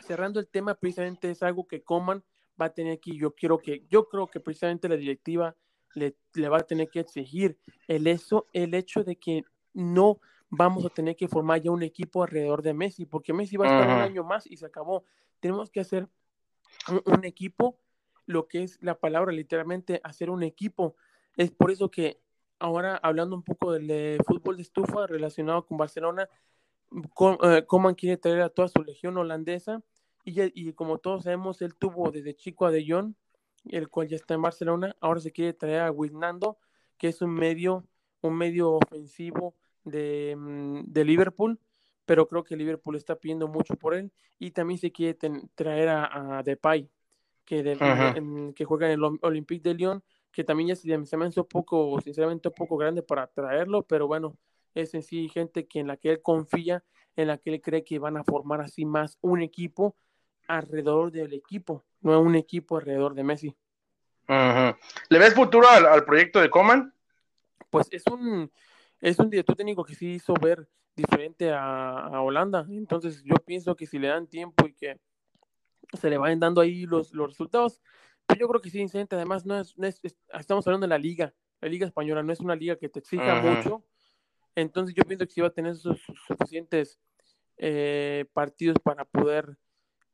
[0.00, 2.24] cerrando el tema, precisamente es algo que Coman
[2.60, 3.16] va a tener aquí.
[3.16, 5.54] Yo quiero que, yo creo que precisamente la directiva
[5.94, 10.20] le, le va a tener que exigir el eso, el hecho de que no
[10.50, 13.68] vamos a tener que formar ya un equipo alrededor de Messi, porque Messi va a
[13.68, 13.96] estar uh -huh.
[13.96, 15.04] un año más y se acabó.
[15.40, 16.08] Tenemos que hacer
[16.88, 17.78] un, un equipo
[18.28, 20.94] lo que es la palabra, literalmente, hacer un equipo.
[21.36, 22.20] Es por eso que
[22.58, 26.28] ahora, hablando un poco del de fútbol de estufa relacionado con Barcelona,
[26.92, 29.82] eh, Coman quiere traer a toda su legión holandesa
[30.24, 33.14] y, y, como todos sabemos, él tuvo desde chico a De Jong,
[33.70, 36.58] el cual ya está en Barcelona, ahora se quiere traer a Wijnando,
[36.98, 37.86] que es un medio,
[38.20, 41.58] un medio ofensivo de, mm, de Liverpool,
[42.04, 45.18] pero creo que Liverpool está pidiendo mucho por él y también se quiere
[45.54, 46.90] traer a, a Depay
[47.48, 47.78] que, de,
[48.14, 51.98] en, que juega en el Olympique de Lyon, que también ya se, me un poco,
[52.02, 54.36] sinceramente, un poco grande para traerlo, pero bueno,
[54.74, 56.84] es en sí gente que en la que él confía,
[57.16, 59.96] en la que él cree que van a formar así más un equipo
[60.46, 63.56] alrededor del equipo, no un equipo alrededor de Messi.
[64.26, 66.92] ¿Le ves futuro al, al, proyecto de Coman?
[67.70, 68.52] Pues es un,
[69.00, 73.74] es un director técnico que sí hizo ver diferente a, a Holanda, entonces yo pienso
[73.74, 75.00] que si le dan tiempo y que
[75.92, 77.80] se le vayan dando ahí los, los resultados.
[78.26, 80.00] Pero yo creo que sí, Vicente, además no es, no es,
[80.38, 83.40] estamos hablando de la liga, la liga española no es una liga que te exija
[83.40, 83.84] mucho,
[84.54, 86.98] entonces yo pienso que sí va a tener sus, sus suficientes
[87.56, 89.56] eh, partidos para poder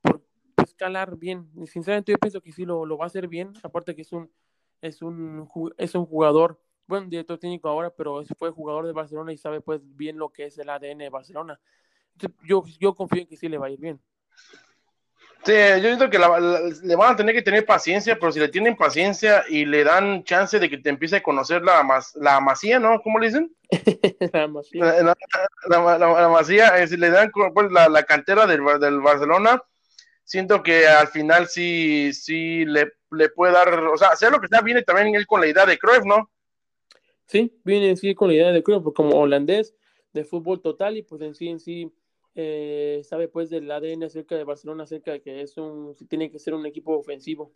[0.01, 0.23] por,
[0.59, 1.51] escalar bien.
[1.57, 4.13] Y sinceramente yo pienso que sí lo, lo, va a hacer bien, aparte que es
[4.13, 4.31] un,
[4.81, 9.39] es un, es un jugador, bueno, director técnico ahora, pero fue jugador de Barcelona y
[9.39, 11.61] sabe pues bien lo que es el ADN de Barcelona.
[12.13, 14.01] Entonces, yo, yo confío en que sí le va a ir bien.
[15.45, 18.41] Sí, yo siento que la, la, le van a tener que tener paciencia, pero si
[18.41, 22.15] le tienen paciencia y le dan chance de que te empiece a conocer la, mas,
[22.17, 22.99] la masía, ¿no?
[23.03, 23.55] ¿Cómo le dicen?
[24.33, 24.85] la masía.
[25.03, 29.63] La, la, masía, eh, si le dan pues, la, cantera del, del, Barcelona,
[30.25, 34.49] siento que al final sí, sí le, le puede dar, o sea, sea lo que
[34.49, 36.31] sea, viene también él con la idea de Cruyff, ¿no?
[37.27, 39.75] Sí, viene sí con la idea de Cruyff, como holandés
[40.15, 41.93] de fútbol total y pues en sí en sí
[42.35, 46.39] eh, sabe pues del ADN acerca de Barcelona, acerca de que es un, tiene que
[46.39, 47.53] ser un equipo ofensivo.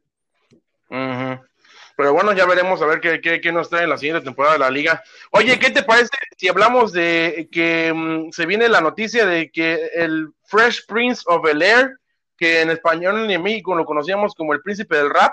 [0.88, 4.54] Pero bueno, ya veremos a ver qué, qué, qué, nos trae en la siguiente temporada
[4.54, 5.02] de la liga.
[5.32, 9.90] Oye, ¿qué te parece si hablamos de que um, se viene la noticia de que
[9.94, 11.98] el Fresh Prince of Bel Air,
[12.36, 15.32] que en español y en México lo conocíamos como el príncipe del rap,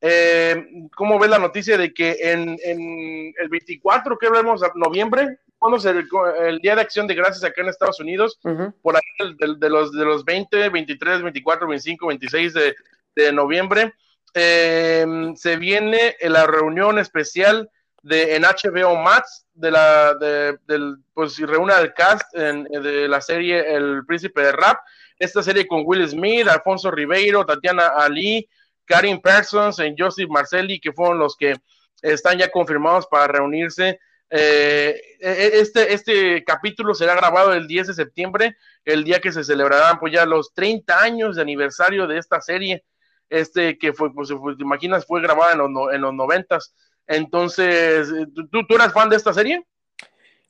[0.00, 0.66] eh,
[0.96, 6.08] ¿cómo ves la noticia de que en, en el 24, que hablamos, noviembre, cuando el,
[6.46, 8.74] el, Día de Acción de Gracias acá en Estados Unidos, uh -huh.
[8.82, 12.74] por ahí de, de, los, de los 20, 23, 24, 25, 26 de,
[13.16, 13.94] de noviembre,
[14.34, 17.68] eh, se viene la reunión especial
[18.02, 23.20] de en HBO Max de la de, del pues reúne al cast en, de la
[23.20, 24.78] serie El Príncipe de Rap
[25.18, 28.48] esta serie con Will Smith, Alfonso Ribeiro, Tatiana Ali,
[28.84, 31.56] Karin Parsons y Joseph Marcelli que fueron los que
[32.00, 33.98] están ya confirmados para reunirse
[34.30, 39.98] eh, este, este capítulo será grabado el 10 de septiembre, el día que se celebrarán
[39.98, 42.84] pues ya los 30 años de aniversario de esta serie
[43.30, 46.74] este que fue, pues, te imaginas, fue grabada en los, en los noventas.
[47.06, 49.66] Entonces, ¿tú, ¿tú eras fan de esta serie?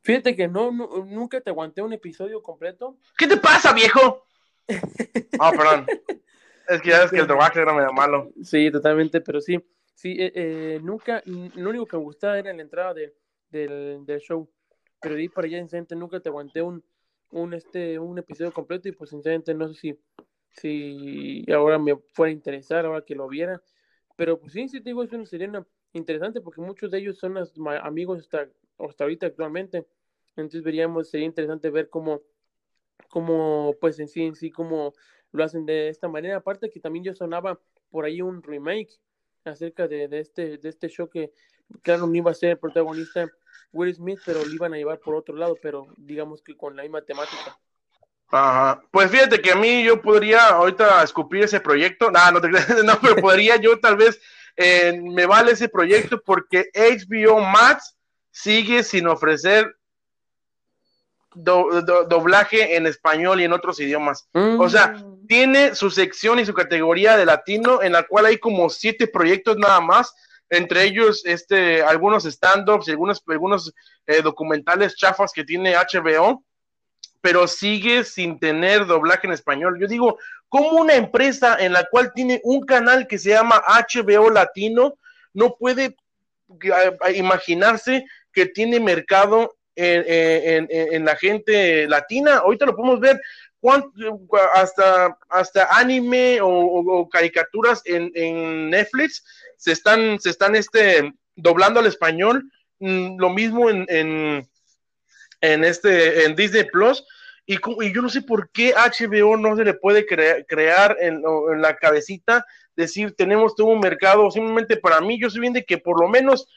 [0.03, 2.97] Fíjate que no, no, nunca te aguanté un episodio completo.
[3.17, 4.25] ¿Qué te pasa, viejo?
[5.41, 5.87] Ah, oh, perdón.
[6.69, 8.31] Es que ya ves que el trabajo era medio malo.
[8.43, 9.59] Sí, totalmente, pero sí.
[9.95, 13.14] Sí, eh, eh, nunca, lo único que me gustaba era la entrada de,
[13.51, 14.49] del, del show.
[15.01, 16.85] Pero de ahí para allá, sinceramente, nunca te aguanté un,
[17.31, 19.99] un, este, un episodio completo y pues sinceramente no sé si
[20.61, 23.63] si ahora me fuera a interesar, ahora que lo viera.
[24.17, 25.51] Pero pues sí, sí te digo, es una serie
[25.93, 27.37] interesante porque muchos de ellos son
[27.83, 29.87] amigos hasta, hasta ahorita actualmente.
[30.37, 32.23] Entonces veríamos, sería interesante ver cómo,
[33.09, 34.93] cómo pues en sí, en sí, cómo
[35.33, 36.37] lo hacen de esta manera.
[36.37, 39.01] Aparte que también yo sonaba por ahí un remake
[39.45, 41.33] acerca de, de este, de este show que,
[41.83, 43.28] claro, no iba a ser el protagonista
[43.72, 46.83] Will Smith, pero lo iban a llevar por otro lado, pero digamos que con la
[46.83, 47.59] misma temática.
[48.31, 48.83] Ajá.
[48.90, 52.11] Pues fíjate que a mí yo podría ahorita escupir ese proyecto.
[52.11, 52.48] No, no, te,
[52.85, 54.20] no pero podría yo tal vez
[54.57, 57.96] eh, me vale ese proyecto porque HBO Max
[58.31, 59.76] sigue sin ofrecer
[61.35, 64.28] do, do, doblaje en español y en otros idiomas.
[64.33, 64.61] Mm.
[64.61, 68.68] O sea, tiene su sección y su categoría de latino en la cual hay como
[68.68, 70.14] siete proyectos nada más.
[70.51, 73.73] Entre ellos, este, algunos stand-ups y algunos, algunos
[74.07, 76.43] eh, documentales chafas que tiene HBO
[77.21, 79.79] pero sigue sin tener doblaje en español.
[79.81, 84.31] Yo digo, ¿cómo una empresa en la cual tiene un canal que se llama HBO
[84.31, 84.99] Latino
[85.35, 85.97] no puede
[87.15, 92.39] imaginarse que tiene mercado en, en, en la gente latina?
[92.39, 93.21] Ahorita lo podemos ver.
[94.55, 99.25] Hasta, hasta anime o, caricaturas en, en, Netflix
[99.57, 102.51] se están, se están este, doblando al español.
[102.79, 104.49] Mm, lo mismo en, en
[105.40, 107.05] en este en Disney Plus
[107.47, 111.23] y, y, yo no sé por qué HBO no se le puede cre crear en,
[111.53, 112.44] en, la cabecita
[112.77, 116.09] decir tenemos todo un mercado simplemente para mí yo soy bien de que por lo
[116.09, 116.49] menos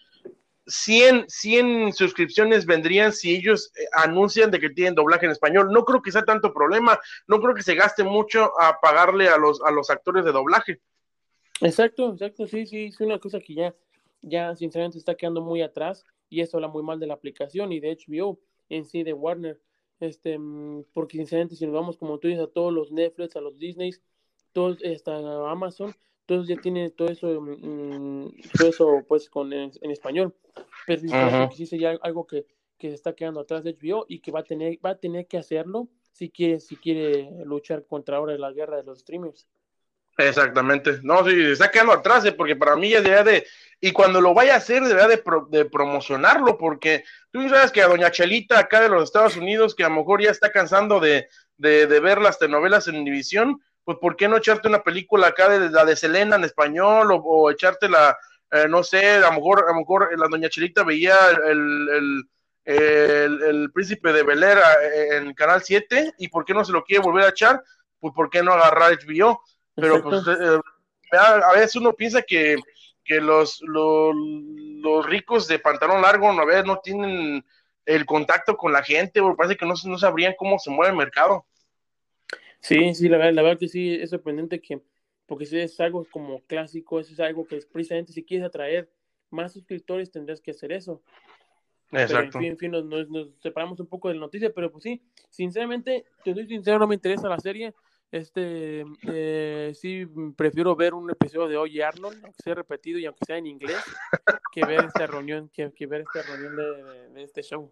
[0.71, 5.69] 100, 100 suscripciones vendrían si ellos eh, anuncian de que tienen doblaje en español.
[5.71, 9.37] No creo que sea tanto problema, no creo que se gaste mucho a pagarle a
[9.37, 10.79] los, a los actores de doblaje.
[11.59, 13.75] Exacto, exacto, sí, sí, es una cosa que ya,
[14.21, 17.79] ya sinceramente está quedando muy atrás y eso habla muy mal de la aplicación y
[17.79, 19.59] de HBO en sí de Warner.
[19.99, 20.39] Este,
[20.93, 23.91] porque sinceramente, si nos vamos, como tú dices, a todos los Netflix, a los Disney,
[24.53, 25.17] todos, hasta
[25.51, 25.93] Amazon,
[26.31, 30.33] todos ya tienen todo eso, mmm, todo eso pues con en, en español.
[30.87, 31.51] Pero uh -huh.
[31.51, 32.45] sí sería algo que,
[32.77, 35.27] que se está quedando atrás de HBO y que va a tener, va a tener
[35.27, 39.45] que hacerlo si quiere, si quiere luchar contra ahora la guerra de los streamers.
[40.17, 40.99] Exactamente.
[41.03, 42.31] No, sí, se está quedando atrás, ¿eh?
[42.31, 43.45] porque para mí ya debería de,
[43.81, 47.81] y cuando lo vaya a hacer, debería de, pro, de, promocionarlo, porque tú sabes que
[47.81, 51.01] a Doña Chelita acá de los Estados Unidos, que a lo mejor ya está cansando
[51.01, 55.27] de, de, de ver las telenovelas en División, pues ¿por qué no echarte una película
[55.27, 58.17] acá de la de Selena en español, o, o echarte la,
[58.51, 61.15] eh, no sé, a lo mejor, a lo mejor la Doña Chelita veía
[61.47, 62.23] el, el
[62.65, 66.71] el, el, príncipe de Bel Air eh, en Canal 7 y por qué no se
[66.71, 67.63] lo quiere volver a echar,
[67.99, 69.41] pues por qué no agarrar HBO,
[69.75, 70.59] pero pues, eh,
[71.17, 72.57] a veces uno piensa que,
[73.03, 77.43] que los, los, los, ricos de pantalón largo a veces no tienen
[77.85, 80.97] el contacto con la gente, o parece que no, no sabrían cómo se mueve el
[80.97, 81.45] mercado.
[82.61, 84.81] Sí, sí, la verdad, la verdad que sí, es sorprendente que,
[85.25, 88.89] porque si es algo como clásico, eso es algo que es precisamente si quieres atraer
[89.31, 91.01] más suscriptores tendrás que hacer eso.
[91.91, 92.13] Exacto.
[92.13, 94.71] Pero, en fin, en fin nos, nos, nos, separamos un poco de la noticia, pero
[94.71, 97.73] pues sí, sinceramente, te soy sincero, no me interesa la serie.
[98.11, 100.05] Este, eh, sí,
[100.35, 103.81] prefiero ver un episodio de Oye Arnold, aunque sea repetido y aunque sea en inglés,
[104.51, 107.71] que ver esta reunión, que, que ver esta reunión de, de, este show.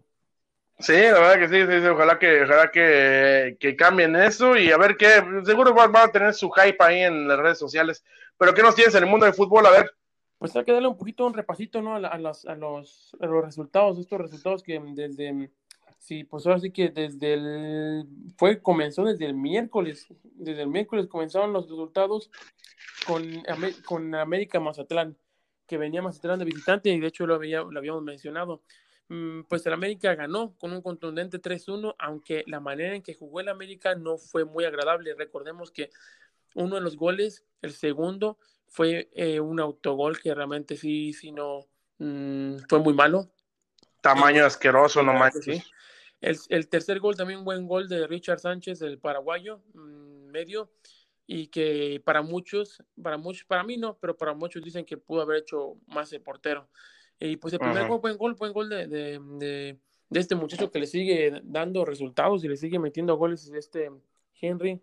[0.80, 4.70] Sí, la verdad que sí, sí, sí ojalá que, ojalá que, que, cambien eso y
[4.70, 8.04] a ver qué, seguro van, a tener su hype ahí en las redes sociales.
[8.38, 9.66] Pero ¿qué nos tienes en el mundo del fútbol?
[9.66, 9.90] A ver.
[10.38, 11.96] Pues hay que darle un poquito un repasito, ¿no?
[11.96, 15.50] A, a, los, a, los, a los resultados, estos resultados que desde
[16.00, 18.06] Sí, pues ahora sí que desde el,
[18.38, 22.30] fue, comenzó desde el miércoles, desde el miércoles comenzaron los resultados
[23.06, 23.22] con,
[23.84, 25.18] con América Mazatlán,
[25.66, 28.62] que venía Mazatlán de visitante y de hecho lo, había, lo habíamos mencionado.
[29.10, 33.40] Mm, pues el América ganó con un contundente 3-1, aunque la manera en que jugó
[33.40, 35.14] el América no fue muy agradable.
[35.14, 35.90] Recordemos que
[36.54, 38.38] uno de los goles, el segundo,
[38.68, 41.66] fue eh, un autogol que realmente sí, sí no,
[41.98, 43.28] mm, fue muy malo.
[44.00, 45.64] Tamaño asqueroso, no manches.
[46.20, 50.70] El, tercer gol también un buen gol de Richard Sánchez, el paraguayo, mm, medio,
[51.26, 55.22] y que para muchos, para muchos, para mí no, pero para muchos dicen que pudo
[55.22, 56.68] haber hecho más el portero.
[57.20, 59.20] Y pues el primer gol, buen gol, buen gol de, de,
[60.08, 63.90] de, este muchacho que le sigue dando resultados y le sigue metiendo goles, este
[64.40, 64.80] Henry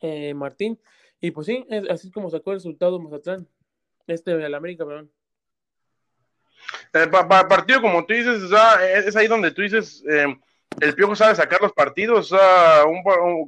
[0.00, 0.78] eh, Martín.
[1.20, 3.48] Y pues sí, así como sacó el resultado Mazatlán,
[4.06, 5.10] este el América, perdón.
[6.92, 7.06] Eh,
[7.48, 8.42] partido, como tú dices,
[9.06, 10.26] es ahí donde tú dices, eh,
[10.80, 12.30] el Piojo sabe sacar los partidos,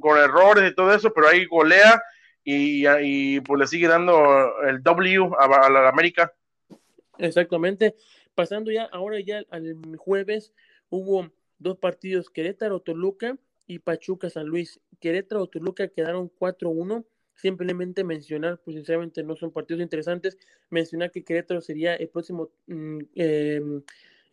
[0.01, 2.01] con errores y todo eso, pero ahí golea
[2.43, 6.33] y, pues le sigue dando el W a, la América.
[7.21, 7.95] Exactamente.
[8.33, 10.53] Pasando ya, ahora ya al jueves,
[10.89, 14.79] hubo dos partidos, Querétaro-Toluca y Pachuca-San Luis.
[14.99, 17.05] Querétaro-Toluca quedaron 4-1
[17.35, 20.37] simplemente mencionar, pues sinceramente no son partidos interesantes,
[20.69, 23.83] mencionar que Querétaro sería el próximo, mm, em,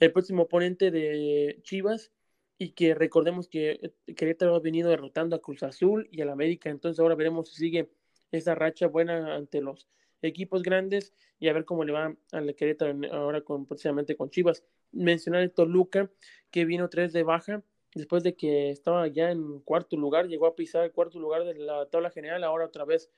[0.01, 2.11] el próximo oponente de Chivas
[2.59, 7.01] y que recordemos que Querétaro ha venido derrotando a Cruz Azul y al América, entonces
[7.01, 7.91] ahora veremos si sigue
[8.30, 9.89] esa racha buena ante los
[10.23, 14.64] equipos grandes y a ver cómo le va al Querétaro ahora con, precisamente con Chivas.
[14.93, 16.11] Mencionar el Toluca
[16.51, 17.62] que vino tres de baja,
[17.95, 21.55] después de que estaba ya en cuarto lugar, llegó a pisar el cuarto lugar de
[21.55, 23.11] la tabla general, ahora otra vez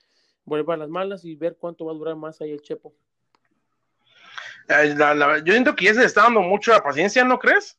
[0.45, 2.93] vuelve a las malas y ver cuánto va a durar más ahí el Chepo.
[4.69, 7.79] yo siento que ya se le está dando mucha paciencia, ¿no crees?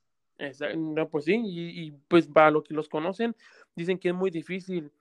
[0.76, 3.36] no, pues sí, y, pues para los que los conocen,
[3.76, 4.92] dicen que es muy difícil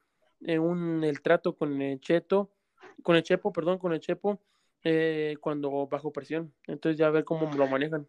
[0.43, 2.51] eh, un, el trato con el Cheto,
[3.03, 4.41] con el Chepo, perdón, con el Chepo,
[4.85, 6.53] eh, cuando bajo presión.
[6.67, 8.07] Entonces ya a ver cómo lo manejan.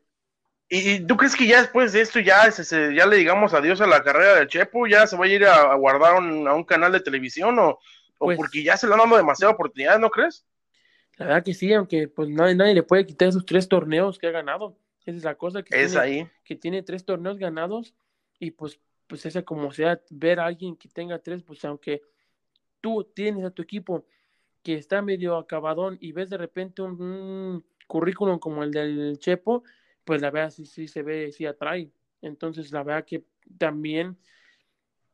[0.70, 3.88] ¿Y tú crees que ya después de esto ya, se, ya le digamos adiós a
[3.88, 4.88] la carrera del Chepo?
[4.88, 6.20] ¿Ya se va a ir a, guardar a
[6.54, 7.80] un canal de televisión o,
[8.18, 10.46] pues porque ya se le han dado demasiada oportunidad, ¿no crees?
[11.18, 14.28] La verdad que sí, aunque pues nadie, nadie le puede quitar esos tres torneos que
[14.28, 14.78] ha ganado.
[15.06, 16.30] Esa es la cosa que, es tiene, ahí.
[16.44, 17.94] que tiene tres torneos ganados
[18.40, 22.02] y pues, pues esa como sea, ver a alguien que tenga tres, pues aunque
[22.80, 24.06] tú tienes a tu equipo
[24.64, 29.64] que está medio acabadón y ves de repente un currículum como el del Chepo,
[30.04, 31.92] pues la verdad sí, sí se ve, sí atrae.
[32.22, 33.24] Entonces la verdad que
[33.58, 34.18] también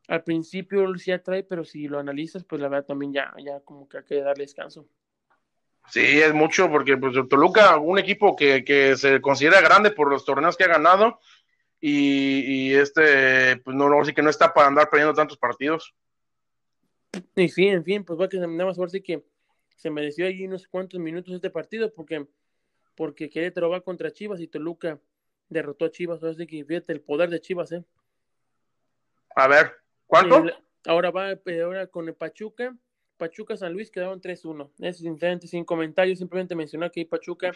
[0.08, 3.88] al principio sí atrae, pero si lo analizas, pues la verdad también ya, ya como
[3.88, 4.88] que hay que darle descanso.
[5.89, 10.26] Sí, es mucho porque pues Toluca, un equipo que, que se considera grande por los
[10.26, 11.20] torneos que ha ganado
[11.80, 15.93] y, este, pues no, no, sí que no está para andar perdiendo tantos partidos.
[17.36, 19.24] Y sí, en fin, pues va que nada más sí que
[19.78, 22.28] se mereció ahí unos cuantos minutos este partido porque
[22.95, 24.99] porque Querétaro va contra Chivas y Toluca
[25.49, 26.23] derrotó a Chivas.
[26.23, 27.86] Así que fíjate el poder de Chivas, ¿eh?
[29.36, 29.71] A ver,
[30.07, 30.43] ¿cuánto?
[30.88, 32.75] ahora va eh, ahora con el Pachuca.
[33.17, 34.71] Pachuca San Luis quedaron 3-1.
[34.80, 37.51] Es sinceramente sin comentarios, simplemente mencionar que Pachuca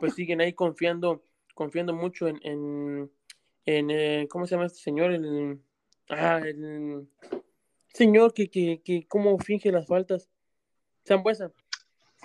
[0.00, 1.22] pues siguen ahí confiando,
[1.54, 3.10] confiando mucho en, en,
[3.66, 5.12] en eh, ¿cómo se llama este señor?
[5.12, 5.60] El,
[6.08, 7.06] ah, el
[7.92, 10.31] señor que, que, que cómo finge las faltas.
[11.04, 11.52] Zambuesa.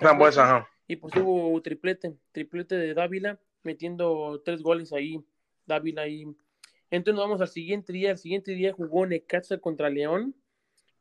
[0.00, 5.22] Zambuesa, ajá y pues hubo triplete, triplete de Dávila, metiendo tres goles ahí,
[5.66, 6.24] Dávila ahí.
[6.90, 10.34] Entonces nos vamos al siguiente día, el siguiente día jugó Necaxa contra León,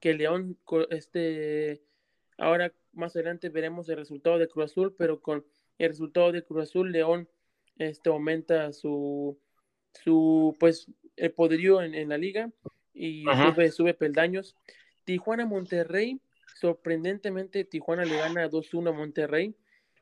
[0.01, 0.57] que León,
[0.89, 1.82] este,
[2.38, 5.45] ahora más adelante veremos el resultado de Cruz Azul, pero con
[5.78, 7.30] el resultado de Cruz Azul, León
[7.78, 9.39] este, aumenta su,
[10.03, 12.51] su pues, el poderío en, la liga
[12.93, 14.57] y sube, sube peldaños.
[15.05, 16.19] Tijuana Monterrey,
[16.60, 19.55] sorprendentemente Tijuana le gana 2-1 a Monterrey.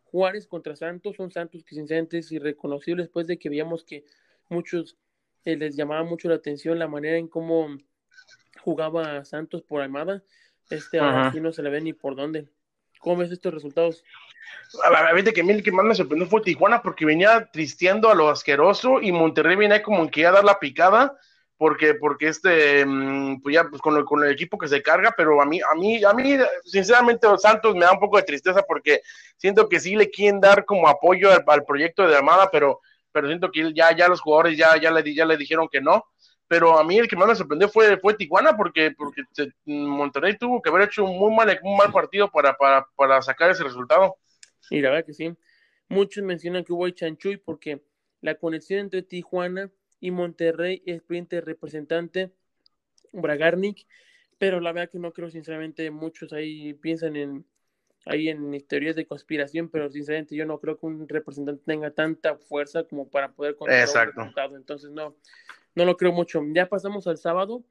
[0.04, 4.06] Juárez contra Santos, son Santos que sinceramente es irreconocible después de que veíamos que
[4.50, 4.98] muchos
[5.44, 7.76] eh, les llamaba mucho la atención la manera en cómo
[8.62, 10.24] jugaba Santos por Armada.
[10.70, 12.48] Este ahora sí no se le ve ni por dónde.
[13.00, 14.04] ¿Cómo ves estos resultados?
[14.84, 18.10] A ver, que a mí el que más me sorprendió fue Tijuana porque venía tristeando
[18.10, 21.18] a lo asqueroso y Monterrey venía como que iba a dar la picada,
[21.58, 25.14] porque, porque este, mm, pues ya pues con, el, con el equipo que se carga,
[25.16, 28.62] pero a mí, a mí, a mí, sinceramente, Santos me da un poco de tristeza
[28.64, 29.02] porque
[29.38, 32.82] siento que sí le quieren dar como apoyo al, proyecto de Armada, pero,
[33.12, 36.06] pero siento que ya, ya los jugadores ya, ya, le, ya le dijeron que no.
[36.48, 39.24] Pero a mí el que más me sorprendió fue, fue Tijuana, porque, porque
[39.66, 43.50] Monterrey tuvo que haber hecho un muy mal, un mal partido para, para, para sacar
[43.50, 44.16] ese resultado.
[44.70, 45.36] Y la verdad que sí.
[45.88, 47.82] Muchos mencionan que hubo chanchuy porque
[48.22, 52.32] la conexión entre Tijuana y Monterrey es cliente representante
[53.12, 53.88] Bragarnik,
[54.38, 57.46] pero la verdad que no creo sinceramente muchos ahí piensan en
[58.06, 62.36] ahí en teorías de conspiración, pero sinceramente yo no creo que un representante tenga tanta
[62.36, 64.56] fuerza como para poder controlar resultado.
[64.56, 65.16] Entonces no,
[65.74, 66.42] no lo creo mucho.
[66.54, 67.64] Ya pasamos al sábado,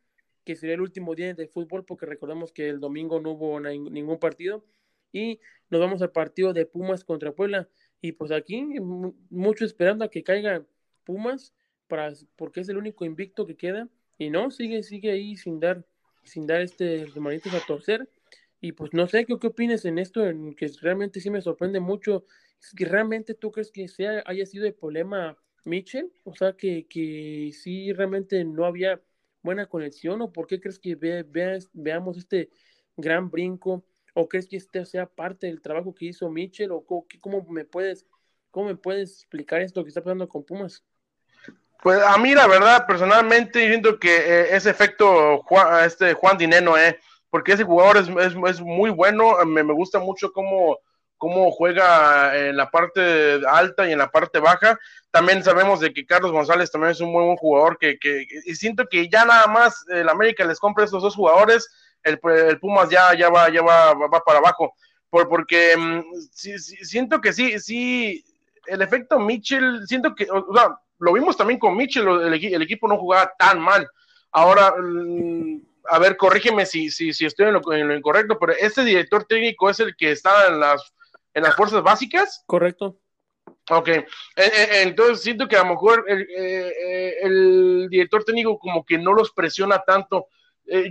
[0.45, 4.19] que sería el último día de fútbol, porque recordemos que el domingo no hubo ningún
[4.19, 4.65] partido.
[5.13, 7.69] Y nos vamos al partido de Pumas contra Puebla.
[8.01, 8.63] Y pues aquí,
[9.31, 10.65] mucho esperando a que caiga
[11.05, 11.55] Pumas,
[11.89, 13.89] para, porque es el único invicto que queda.
[14.19, 15.85] Y no, sigue, sigue ahí sin dar,
[16.25, 18.09] sin dar este manitos a torcer.
[18.61, 20.27] Y pues no sé, ¿qué, qué opinas en esto?
[20.27, 22.25] En que realmente sí me sorprende mucho.
[22.77, 26.13] Que realmente tú crees que sea, haya sido el problema Mitchell?
[26.25, 29.01] O sea, que, que sí realmente no había
[29.43, 30.21] buena conexión.
[30.23, 30.97] ¿O por qué crees que
[31.75, 32.51] veamos este
[32.97, 33.85] gran brinco?
[34.15, 36.73] ¿O crees que este sea parte del trabajo que hizo Mitchell?
[36.73, 38.07] ¿O cómo, me puedes,
[38.51, 40.85] cómo me puedes explicar esto que está pasando con Pumas?
[41.85, 45.45] Pues a mí la verdad, personalmente, siento que eh, ese efecto
[45.85, 50.33] este Juan Dineno, eh, porque ese jugador es, es, muy bueno, me, me, gusta mucho
[50.33, 50.79] cómo,
[51.19, 54.79] cómo juega en la parte alta y en la parte baja.
[55.11, 58.55] También sabemos de que Carlos González también es un muy buen jugador, que, que y
[58.55, 61.69] siento que ya nada más el América les compra estos dos jugadores
[62.03, 62.19] el,
[62.49, 64.73] el Pumas ya, ya, va, ya va, va para abajo.
[65.11, 66.01] Por, porque mm,
[66.33, 68.25] siento que sí, sí,
[68.69, 72.97] el efecto Mitchell, siento que, o sea, lo vimos también con Mitchell, el, equipo no
[72.97, 73.87] jugaba tan mal.
[74.33, 79.25] Ahora, mm, a ver, corrígeme si, si, si estoy en lo, incorrecto, pero este director
[79.25, 80.95] técnico es el que está en las,
[81.35, 82.43] en las fuerzas básicas.
[82.47, 82.99] Correcto.
[83.71, 84.05] Ok, eh,
[84.37, 89.13] eh, entonces siento que a lo mejor el, eh, el, director técnico como que no
[89.13, 90.29] los presiona tanto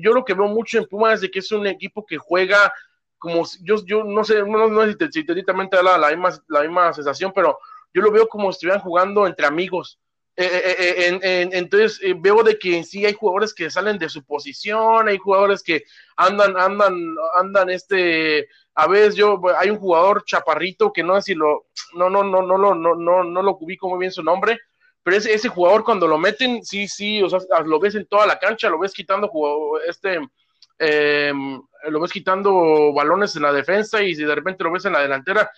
[0.02, 2.72] yo lo que veo mucho en Pumas es de que es un equipo que juega
[3.18, 5.34] como yo, yo no sé, no, no sé si, te,
[5.82, 7.58] la, la, misma, la misma sensación, pero
[7.94, 9.98] yo lo veo como si estuvieran jugando entre amigos.
[10.36, 15.18] Eh, eh, entonces veo de que sí hay jugadores que salen de su posición, hay
[15.20, 15.84] jugadores que
[16.16, 21.68] andan, andan, andan, este, a veces yo, hay un jugador chaparrito que no sé lo,
[21.94, 24.60] no, no, no, no, no, no, no, no lo ubico muy bien su nombre,
[25.04, 28.40] pero ese, jugador cuando lo meten, sí, sí, o sea, lo ves en toda la
[28.40, 29.30] cancha, lo ves quitando
[29.88, 30.20] este,
[30.80, 35.02] em, lo ves quitando balones en la defensa y de repente lo ves en la
[35.02, 35.52] delantera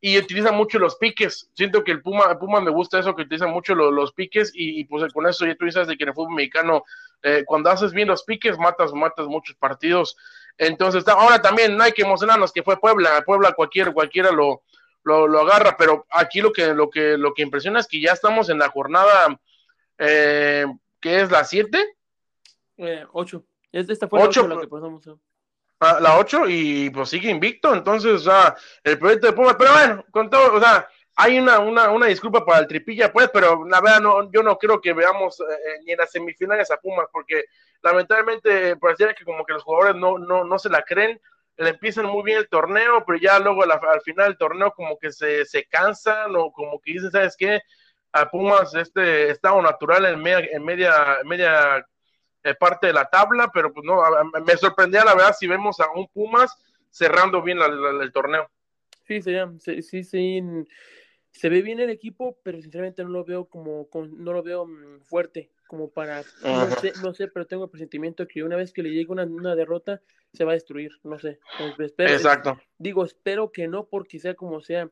[0.00, 1.50] y utiliza mucho los piques.
[1.54, 5.12] Siento que el Puma, Puma me gusta eso, que utiliza mucho los piques y, pues
[5.12, 6.84] con eso ya tú dices de que en el fútbol mexicano,
[7.22, 10.16] eh, cuando haces bien los piques, matas, matas muchos partidos.
[10.56, 14.62] Entonces, ahora también no hay que emocionarnos que fue Puebla, Puebla cualquier, cualquiera lo,
[15.04, 18.48] lo, agarra, pero aquí lo que, lo, que, lo que impresiona es que ya estamos
[18.50, 19.40] en la jornada,
[19.98, 20.66] eh,
[21.00, 21.96] ¿qué es la 7?
[23.12, 23.44] 8.
[23.72, 25.08] Eh, esta fue la 8 la que pasamos.
[25.80, 25.86] ¿Eh?
[25.86, 29.72] Ah, la 8 y pues sigue invicto, entonces, o sea, el proyecto de Pumas, pero
[29.72, 33.64] bueno, con todo, o sea, hay una, una, una disculpa para el tripilla, pues, pero
[33.66, 37.08] la verdad, no, yo no creo que veamos eh, ni en las semifinales a Pumas,
[37.12, 37.44] porque
[37.82, 41.20] lamentablemente pareciera que como que los jugadores no, no, no se la creen,
[41.56, 45.10] le empiezan muy bien el torneo, pero ya luego al final del torneo como que
[45.10, 47.60] se, se cansan o como que dicen, ¿sabes qué?
[48.12, 51.84] A Pumas este estado natural en media, en media, media
[52.42, 54.00] eh, parte de la tabla, pero pues no,
[54.44, 56.56] me sorprendía la verdad si vemos a un Pumas
[56.90, 58.48] cerrando bien el torneo.
[59.06, 59.34] Sí, sí,
[59.82, 60.42] sí, sí,
[61.32, 65.00] se ve bien el equipo, pero sinceramente no lo veo como, no lo veo mm,
[65.02, 68.82] fuerte como para, no sé, no sé, pero tengo el presentimiento que una vez que
[68.82, 70.00] le llegue una, una derrota,
[70.32, 71.38] se va a destruir, no sé.
[71.78, 72.58] Espero, Exacto.
[72.78, 74.90] Digo, espero que no, porque sea como sea,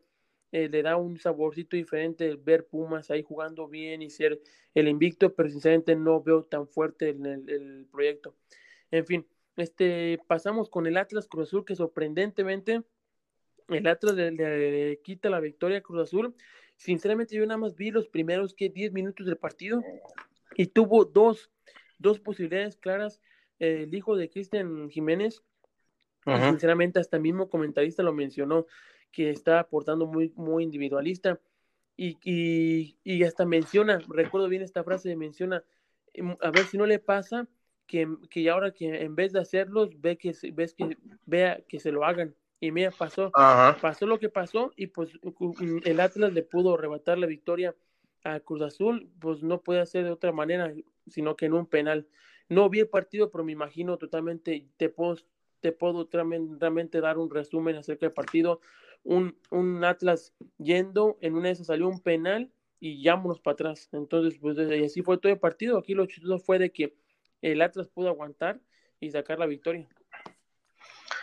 [0.52, 4.40] eh, le da un saborcito diferente el ver Pumas ahí jugando bien y ser
[4.74, 8.36] el invicto, pero sinceramente no veo tan fuerte el, el, proyecto.
[8.90, 9.26] En fin,
[9.56, 12.82] este, pasamos con el Atlas Cruz Azul, que sorprendentemente
[13.68, 16.34] el Atlas le, quita la victoria a Cruz Azul.
[16.76, 19.82] Sinceramente, yo nada más vi los primeros que 10 minutos del partido
[20.54, 21.50] y tuvo dos,
[21.98, 23.20] dos posibilidades claras.
[23.58, 25.42] el hijo de Cristian Jiménez,
[26.24, 28.66] sinceramente, hasta el mismo comentarista lo mencionó,
[29.16, 31.40] que está aportando muy, muy individualista.
[31.96, 35.64] Y, y, y, hasta menciona, recuerdo bien esta frase, menciona,
[36.12, 37.48] em, a ver si no le pasa
[37.86, 41.92] que, que ahora que en vez de hacerlos, ve que, ves que, vea que se
[41.92, 42.34] lo hagan.
[42.60, 45.12] Y mira, pasó, pasó lo que pasó y pues
[45.84, 47.74] el Atlas le pudo arrebatar la victoria
[48.22, 50.74] a Cruz Azul, pues no puede hacer de otra manera.
[51.06, 52.06] sino que en un penal.
[52.50, 55.16] No vi el partido, pero me imagino totalmente, te puedo,
[55.60, 58.60] te puedo realmente dar un resumen acerca del partido.
[59.08, 62.50] Un, un Atlas yendo, en una de esas salió un penal
[62.80, 63.88] y llámonos para atrás.
[63.92, 65.78] Entonces, pues así fue todo el partido.
[65.78, 66.94] Aquí lo chistoso fue de que
[67.40, 68.60] el Atlas pudo aguantar
[68.98, 69.88] y sacar la victoria.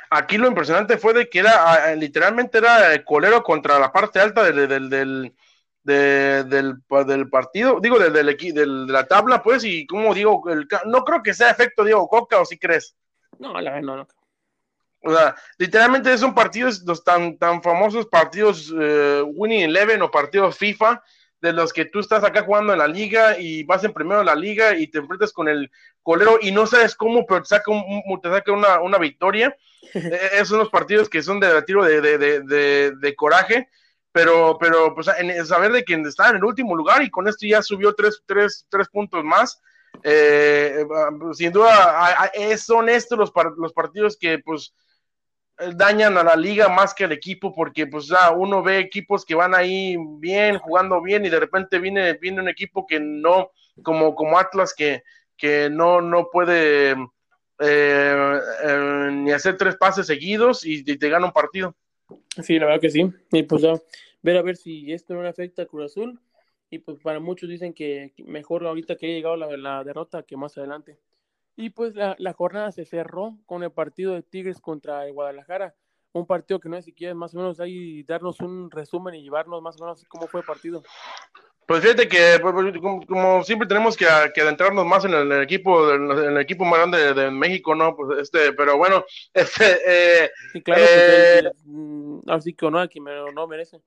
[0.09, 4.67] Aquí lo impresionante fue de que era literalmente era colero contra la parte alta del,
[4.69, 5.33] del,
[5.83, 11.03] del, del, partido, digo, del, del, de la tabla, pues, y como digo, el, no
[11.03, 12.95] creo que sea efecto Diego Coca, ¿o si crees?
[13.39, 14.07] No, la verdad, no, no.
[15.03, 20.57] O sea, literalmente son partidos, los tan, tan famosos partidos eh, Winning Eleven o partidos
[20.57, 21.03] FIFA,
[21.41, 24.25] de los que tú estás acá jugando en la liga y vas en primero de
[24.25, 25.69] la liga y te enfrentas con el
[26.01, 27.69] colero y no sabes cómo, pero te saca,
[28.21, 29.55] te saca una, una victoria.
[29.93, 33.67] E, esos son los partidos que son de tiro de, de, de, coraje,
[34.13, 37.45] pero, pero pues en, saber de quién está en el último lugar y con esto
[37.45, 39.61] ya subió tres, tres, tres puntos más.
[40.01, 40.85] Eh,
[41.33, 44.73] sin duda, son estos los, los partidos que pues
[45.75, 49.35] dañan a la liga más que al equipo porque pues ya uno ve equipos que
[49.35, 53.51] van ahí bien, jugando bien y de repente viene, viene un equipo que no,
[53.83, 55.03] como, como Atlas que,
[55.37, 56.95] que no, no puede
[57.59, 61.75] eh, eh, ni hacer tres pases seguidos y, te gana un partido.
[62.41, 63.11] Sí, la verdad que sí.
[63.31, 63.73] Y pues ya,
[64.21, 66.19] ver a ver si esto no afecta a Cruz Azul.
[66.69, 70.35] Y pues para muchos dicen que mejor ahorita que haya llegado la, la derrota que
[70.35, 70.97] más adelante.
[71.55, 75.75] Y pues la, la, jornada se cerró con el partido de Tigres contra el Guadalajara.
[76.11, 79.61] Un partido que no es siquiera más o menos ahí darnos un resumen y llevarnos
[79.61, 80.83] más o menos cómo fue el partido.
[81.65, 86.11] Pues fíjate que pues, pues, como, siempre tenemos que, adentrarnos más en el, equipo, en
[86.11, 87.95] el equipo más grande de, México, ¿no?
[87.95, 93.47] Pues este, pero bueno, este eh, sí, claro, eh, mm, así que no, que no
[93.47, 93.81] merece.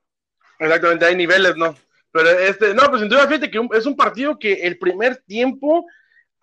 [0.59, 1.75] Exactamente, hay niveles, ¿no?
[2.13, 5.85] Pero este, no, pues entonces fíjate que es un partido que el primer tiempo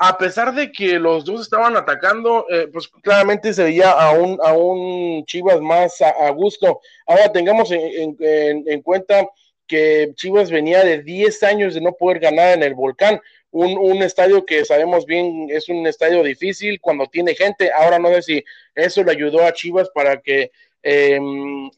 [0.05, 4.37] a pesar de que los dos estaban atacando, eh, pues claramente se veía a un,
[4.43, 6.81] a un Chivas más a, gusto.
[7.07, 9.25] Ahora tengamos en, cuenta
[9.65, 14.45] que Chivas venía de 10 años de no poder ganar en el volcán, un, estadio
[14.45, 17.71] que sabemos bien es un estadio difícil cuando tiene gente.
[17.71, 18.45] Ahora no sé si
[18.75, 20.51] eso le ayudó a Chivas para que
[20.81, 21.69] em,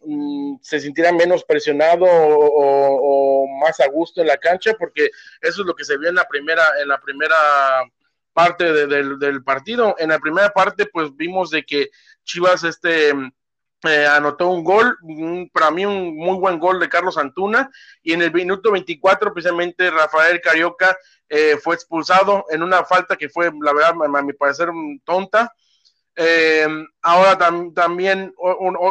[0.62, 5.12] se sintiera menos presionado o, o, más a gusto en la cancha, porque
[5.42, 7.36] eso es lo que se vio en la primera, en la primera
[8.36, 9.96] parte del partido.
[9.98, 11.90] En la primera parte, pues vimos de que
[12.26, 13.12] Chivas este,
[13.88, 14.98] eh, anotó un gol,
[15.54, 17.72] para mí un muy buen gol de Carlos Antuna,
[18.04, 20.98] y en el minuto 24, precisamente Rafael Carioca
[21.30, 24.70] eh, fue expulsado en una falta que fue, la verdad, a mi parecer,
[25.06, 25.54] tonta.
[26.18, 26.68] Eh,
[27.04, 27.38] ahora
[27.74, 28.34] también,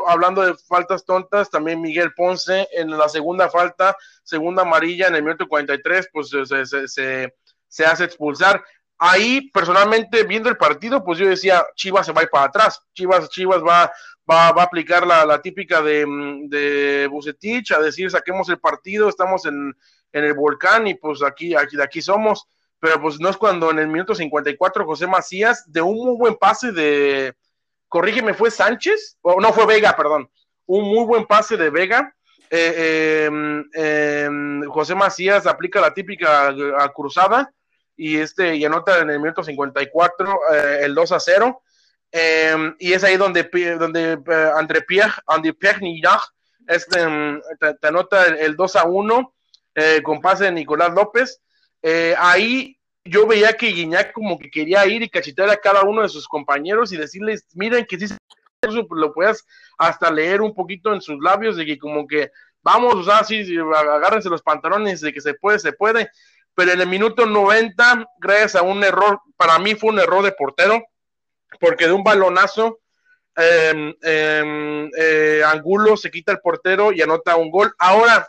[0.07, 5.23] hablando de faltas tontas, también Miguel Ponce en la segunda falta, segunda amarilla en el
[5.23, 7.35] minuto 43, pues se, se,
[7.69, 8.63] se hace expulsar
[8.99, 12.81] ahí personalmente viendo el partido, pues yo decía, Chivas se va a ir para atrás,
[12.95, 13.93] Chivas, Chivas va,
[14.31, 16.07] va, va a aplicar la, típica de,
[16.49, 19.75] de Bucetich, a decir, saquemos el partido, estamos en,
[20.13, 22.47] en, el volcán y pues aquí, aquí, de aquí somos,
[22.79, 26.37] pero pues no es cuando en el minuto 54 José Macías, de un muy buen
[26.37, 27.35] pase de,
[27.89, 29.19] corrígeme, ¿fue Sánchez?
[29.23, 30.29] O no, fue Vega, perdón,
[30.67, 32.15] un muy buen pase de Vega.
[32.51, 36.55] Eh, em, em, José Macías aplica la típica
[36.95, 37.53] cruzada,
[37.97, 41.63] y, este, y anota en el minuto 54 eh, el 2 a 0.
[42.11, 43.43] Em, y es ahí donde,
[43.79, 45.81] donde eh, André Pierre, André Pierre
[46.67, 49.35] este, em, te, anota el, 2 a 1
[49.75, 51.41] eh, con pase de Nicolás López.
[52.17, 56.09] ahí yo veía que Guiñac como que quería ir y cachetear a cada uno de
[56.09, 58.15] sus compañeros y decirles, miren que si
[58.91, 59.45] lo puedas
[59.77, 62.31] hasta leer un poquito en sus labios de que como que
[62.63, 66.11] vamos, o sea, sí, agárrense los pantalones de que se puede, se puede
[66.55, 70.33] pero en el minuto 90, gracias a un error, para mí fue un error de
[70.33, 70.83] portero,
[71.59, 72.81] porque de un balonazo,
[73.37, 77.75] em, em, eh, Angulo se quita el portero y anota un gol.
[77.79, 78.29] Ahora,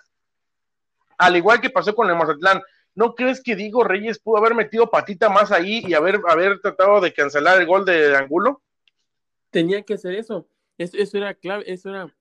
[1.18, 2.62] al igual que pasó con el Mazatlán,
[2.96, 7.02] ¿no crees que Diego Reyes pudo haber metido patita más ahí y haber, haber tratado
[7.02, 8.62] de cancelar el gol de Angulo?
[9.52, 10.48] Tenía que hacer eso.
[10.78, 12.14] Eso, eso era clave, eso era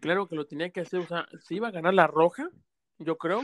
[0.00, 1.00] claro que lo tenía que hacer.
[1.00, 2.50] O sea, se iba a ganar la roja,
[2.98, 3.42] yo creo,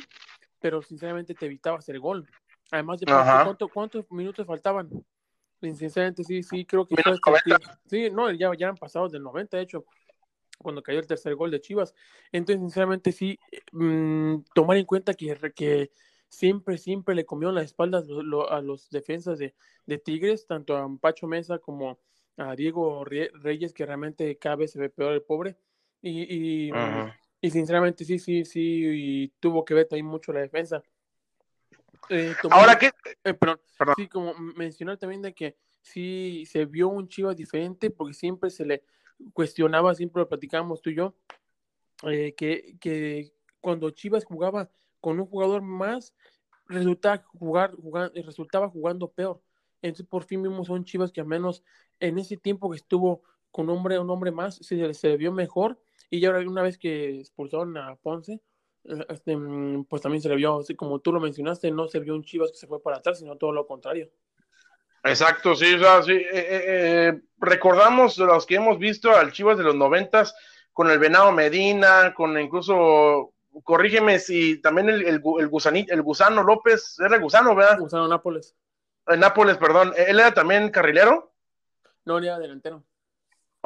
[0.60, 2.28] pero sinceramente te evitaba hacer gol.
[2.70, 3.06] Además de
[3.72, 4.90] ¿cuántos minutos faltaban.
[5.60, 6.94] Sinceramente, sí, sí, creo que
[7.86, 9.84] sí, no, ya, ya han pasado del 90, de hecho,
[10.58, 11.94] cuando cayó el tercer gol de Chivas.
[12.30, 13.38] Entonces, sinceramente, sí,
[13.72, 15.90] mm, tomar en cuenta que, que
[16.28, 18.06] siempre, siempre le comieron las espaldas
[18.50, 19.54] a los defensas de,
[19.86, 21.98] de, Tigres, tanto a Pacho Mesa como
[22.36, 25.56] a Diego Reyes, que realmente cada vez se ve peor el pobre.
[26.00, 26.70] Y, y,
[27.40, 30.82] y sinceramente sí, sí, sí, y tuvo que ver también mucho la defensa.
[32.08, 32.90] Eh, Ahora que...
[33.24, 33.60] Eh, perdón,
[33.96, 38.64] sí, como mencionar también de que sí se vio un Chivas diferente porque siempre se
[38.64, 38.82] le
[39.32, 41.14] cuestionaba, siempre lo platicábamos tú y yo,
[42.04, 44.70] eh, que, que cuando Chivas jugaba
[45.00, 46.14] con un jugador más,
[46.66, 49.40] resultaba, jugar, jugar, resultaba jugando peor.
[49.82, 51.62] Entonces por fin vimos a un Chivas que al menos
[52.00, 55.80] en ese tiempo que estuvo con un hombre, un hombre más, se, se vio mejor.
[56.10, 58.40] Y ahora una vez que expulsaron a Ponce,
[58.84, 62.00] eh, este, mm, pues también se le vio, así como tú lo mencionaste, no se
[62.00, 64.10] vio un Chivas que se fue para atrás, sino todo lo contrario.
[65.04, 66.12] Exacto, sí, o sea, sí.
[66.12, 70.34] Eh, eh, recordamos los que hemos visto al Chivas de los noventas
[70.72, 76.42] con el Venado Medina, con incluso, corrígeme si también el, el, el, gusanito, el Gusano
[76.42, 77.78] López, era el Gusano, ¿verdad?
[77.78, 78.56] Gusano Nápoles.
[79.06, 79.92] Nápoles, perdón.
[79.96, 81.32] ¿Él era también carrilero?
[82.04, 82.84] No, era delantero.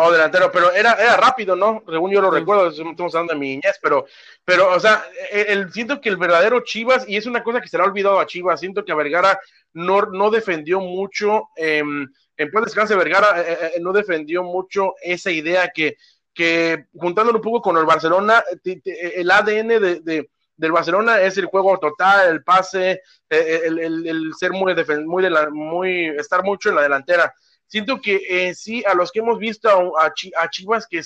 [0.05, 1.85] Oh, delantero, pero era, era rápido, ¿no?
[1.89, 4.05] Según yo lo recuerdo, estamos hablando de mi niñez, pero,
[4.45, 7.77] pero, o sea, el, siento que el verdadero Chivas, y es una cosa que se
[7.77, 9.39] le ha olvidado a Chivas, siento que a Vergara
[9.75, 11.85] no, no defendió mucho, eh,
[12.37, 15.97] en pues descanse Vergara, eh, eh, no defendió mucho esa idea que,
[16.35, 21.47] que juntándolo un poco con el Barcelona, el ADN de, de del Barcelona es el
[21.47, 24.75] juego total, el pase, el, el, el ser muy,
[25.07, 27.33] muy, de la, muy, estar mucho en la delantera
[27.73, 31.01] siento que eh, sí, a los que hemos visto a, a, Chivas que,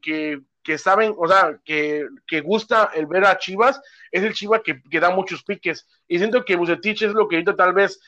[0.00, 3.78] que, que, saben, o sea, que, que, gusta el ver a Chivas,
[4.10, 5.86] es el Chivas que, que da muchos piques.
[6.08, 8.00] Y siento que Bucetich es lo que tal vez,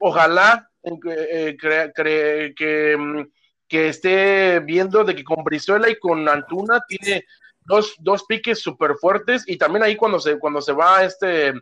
[0.00, 3.30] ojalá, eh, que, mm,
[3.68, 7.26] que esté viendo de que con Brizuela y con Antuna tiene
[7.60, 11.54] dos, dos piques súper fuertes y también ahí cuando se, cuando se va este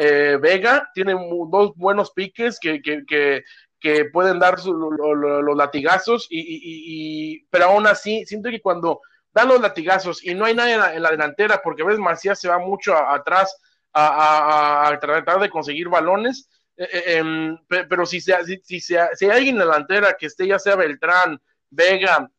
[0.00, 3.44] eh, Vega, tiene dos buenos piques que, que, que,
[3.80, 9.00] que pueden dar los latigazos, y, pero aún así, siento que cuando
[9.32, 12.48] dan los latigazos y no hay nadie en la, delantera, porque a veces Macías se
[12.48, 13.56] va mucho atrás
[13.94, 19.54] a, tratar de conseguir balones, eh, eh, em, pero si, sea, si, si, hay alguien
[19.56, 22.30] en la delantera que esté, ya sea Beltrán, Vega,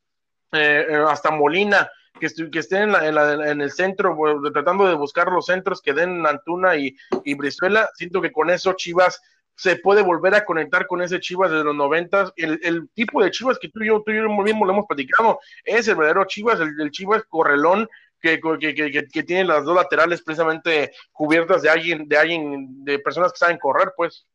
[0.52, 4.18] eh, hasta Molina, que, que estén en, en, el centro,
[4.54, 8.74] tratando de buscar los centros que den Antuna y, y Brizuela, siento que con eso
[8.74, 9.22] Chivas
[9.60, 12.32] se puede volver a conectar con ese Chivas de los noventas.
[12.38, 14.86] El, el, tipo de Chivas que tú y yo, tú y yo mismo lo hemos
[14.86, 17.90] platicado, es el verdadero Chivas, el, Chivas correlón
[18.22, 23.00] que, que, que, que, tiene las dos laterales precisamente cubiertas de alguien, de alguien, de
[23.00, 24.26] personas que saben correr, pues.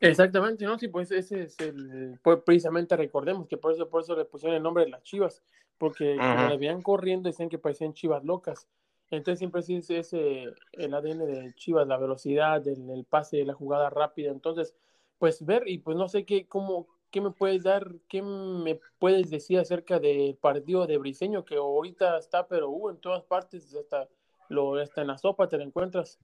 [0.00, 0.78] Exactamente, ¿no?
[0.78, 4.56] Sí, pues ese es el, pues precisamente recordemos que por eso, por eso le pusieron
[4.56, 5.42] el nombre de las Chivas,
[5.76, 8.66] porque cuando le veían corriendo decían que parecían Chivas locas.
[9.16, 13.54] Entonces siempre sí es ese, el ADN de Chivas, la velocidad, el, el, pase, la
[13.54, 14.30] jugada rápida.
[14.30, 14.74] Entonces,
[15.18, 19.30] pues ver y pues no sé qué, cómo, qué me puedes dar, qué me puedes
[19.30, 24.08] decir acerca del partido de Briseño, que ahorita está, pero uh, en todas partes, hasta,
[24.48, 26.18] lo, hasta en la sopa te lo encuentras.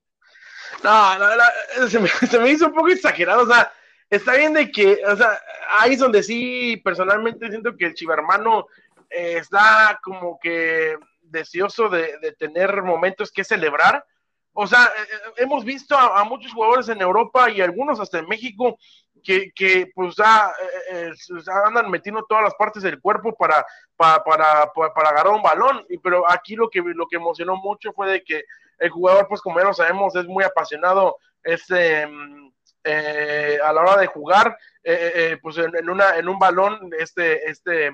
[0.82, 3.72] No, no, no se, me, se, me, hizo un poco exagerado, o sea,
[4.09, 5.41] está bien de que, o sea,
[5.78, 8.66] ahí es donde sí, personalmente siento que el chivarmano
[9.09, 10.97] eh, está como que
[11.31, 14.05] deseoso de, de, tener momentos que celebrar.
[14.53, 18.28] O sea, eh, eh, hemos visto a, muchos jugadores en Europa y algunos hasta en
[18.28, 18.78] México
[19.22, 20.53] que, que pues ya
[20.91, 21.12] eh,
[21.66, 23.64] andan metiendo todas las partes del cuerpo para,
[23.97, 25.87] para, para, para, agarrar un balón.
[26.03, 28.45] Pero aquí lo que, lo que emocionó mucho fue de que
[28.78, 32.09] el jugador, pues como ya lo sabemos, es muy apasionado este,
[32.85, 37.49] eh, a la hora de jugar, eh, pues en, en, una, en un balón, este,
[37.49, 37.93] este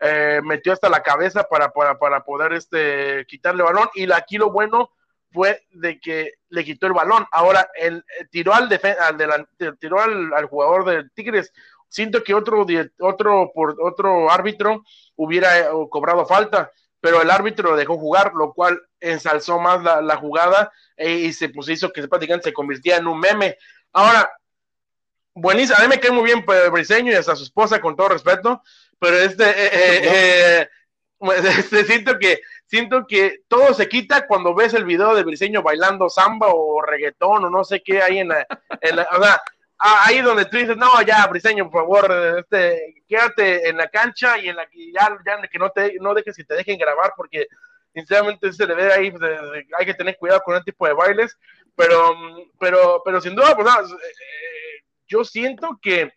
[0.00, 3.88] eh, metió hasta la cabeza para, para, para poder este, quitarle balón.
[3.94, 4.90] Y aquí lo bueno
[5.32, 7.26] fue de que le quitó el balón.
[7.32, 11.52] Ahora, el, eh, tiró al, al, tiró al, al, jugador de Tigres.
[11.88, 12.66] Siento que otro,
[13.00, 14.82] otro, por, otro árbitro
[15.14, 16.70] hubiera eh, cobrado falta,
[17.00, 21.32] pero el árbitro lo dejó jugar, lo cual ensalzó más la, la jugada e, y
[21.32, 23.56] se pues, hizo que prácticamente se convirtiera en un meme.
[23.92, 24.30] Ahora,
[25.34, 28.08] buenísimo, a mí me cae muy bien pues, Briseño y hasta su esposa, con todo
[28.08, 28.62] respeto,
[28.98, 30.68] pero este, eh, eh, eh,
[31.58, 36.08] este, siento que siento que todo se quita cuando ves el video de Briseño bailando
[36.08, 38.46] samba o reggaetón o no sé qué hay en la,
[38.80, 39.40] en la o sea,
[39.78, 44.48] ahí donde tú dices, no, ya, Briseño, por favor, este, quédate en la cancha y
[44.48, 47.46] en la que ya, ya que no te, no dejes que te dejen grabar porque
[47.94, 49.22] sinceramente se le ve ahí, pues,
[49.78, 51.36] hay que tener cuidado con ese tipo de bailes,
[51.74, 52.16] pero,
[52.58, 56.12] pero, pero sin duda, pues, eh, yo siento que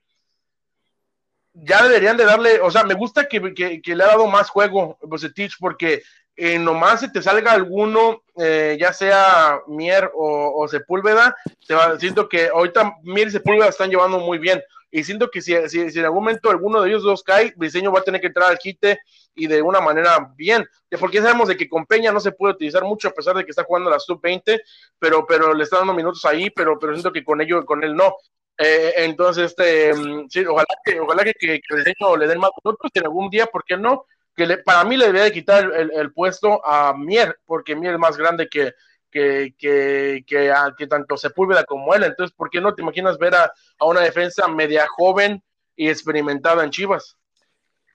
[1.63, 4.49] ya deberían de darle, o sea, me gusta que, que, que le ha dado más
[4.49, 6.03] juego Bucetich porque
[6.41, 11.35] eh, nomás si te salga alguno, eh, ya sea Mier o, Sepúlveda,
[11.67, 14.61] te va, siento que ahorita Mier y Sepúlveda están llevando muy bien.
[14.89, 17.99] y siento que si, si, en algún momento alguno de ellos dos cae, Briseño va
[17.99, 18.99] a tener que entrar al quite
[19.35, 20.65] y de una manera bien,
[20.97, 23.51] porque sabemos de que con Peña no se puede utilizar mucho a pesar de que
[23.51, 24.61] está jugando la sub-20,
[24.97, 27.97] pero, pero le está dando minutos ahí, pero, pero siento que con ello, con él
[27.97, 28.15] no.
[28.61, 32.91] Eh, entonces, este, mm, sí, ojalá que, ojalá que, que, Briseño le den más minutos,
[32.93, 34.05] que algún día, ¿por qué no?
[34.35, 37.93] Que le, para mí le debería de quitar el, el, puesto a Mier, porque Mier
[37.93, 38.73] es más grande que,
[39.09, 42.03] que, que, que, a, que tanto Sepúlveda como él.
[42.03, 45.41] Entonces, ¿por qué no te imaginas ver a, a una defensa media joven
[45.77, 47.17] y experimentada en Chivas?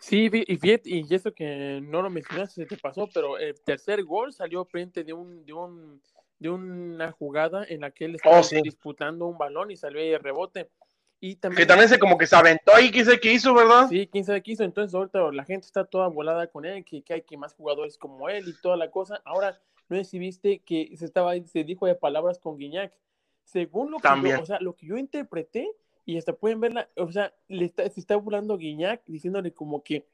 [0.01, 4.03] Sí, y fíjate, y eso que no lo mencionaste, se te pasó, pero el tercer
[4.03, 6.01] gol salió frente de un, de un
[6.45, 10.11] de una jugada en la que él estaba oh, disputando un balón y salió ahí
[10.11, 10.69] el rebote.
[11.19, 13.89] Y también, que también se como que se aventó ahí, quién sabe qué hizo, ¿verdad?
[13.89, 14.63] Sí, quién sabe qué hizo.
[14.63, 17.97] Entonces ahorita la gente está toda volada con él, que, que hay que más jugadores
[17.97, 19.23] como él y toda la cosa.
[19.25, 22.93] Ahora, no sé si viste que se estaba se dijo de palabras con Guiñac.
[23.45, 25.71] Según lo que, yo, o sea, lo que yo interpreté,
[26.05, 30.07] y hasta pueden verla, o sea, le está, se está burlando Guiñac diciéndole como que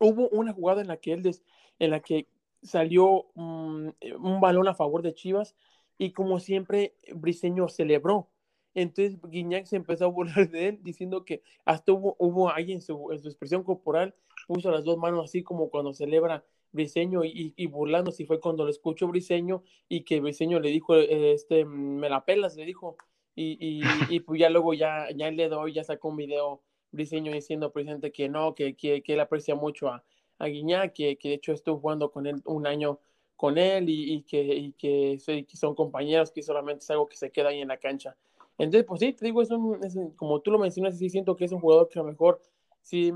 [0.00, 1.44] hubo una jugada en la que él des,
[1.78, 2.26] en la que
[2.62, 3.88] salió mm,
[4.20, 5.54] un balón a favor de Chivas
[5.98, 8.28] y como siempre Briseño celebró.
[8.74, 12.80] Entonces Guiñac se empezó a burlar de él diciendo que hasta hubo, hubo ahí en
[12.80, 14.14] su, en su expresión corporal,
[14.46, 18.64] puso las dos manos así como cuando celebra Briseño y, y, burlándose, y fue cuando
[18.64, 22.96] lo escuchó Briseño y que Briseño le dijo, eh, este, me la pelas, le dijo,
[23.34, 23.82] y, y,
[24.16, 28.12] y pues ya luego ya, ya le doy, ya sacó un video Briseño diciendo presente
[28.12, 30.04] que no, que, que, que él aprecia mucho a,
[30.40, 32.98] a Guiñac, que, que, de hecho estuvo jugando con él un año
[33.36, 35.18] con él y, que, y que,
[35.54, 38.14] son compañeros, que solamente es algo que se queda ahí en la cancha.
[38.58, 41.46] Entonces, pues sí, te digo, es, un, es como tú lo mencionas, sí siento que
[41.46, 42.42] es un jugador que a lo mejor
[42.82, 43.10] sí,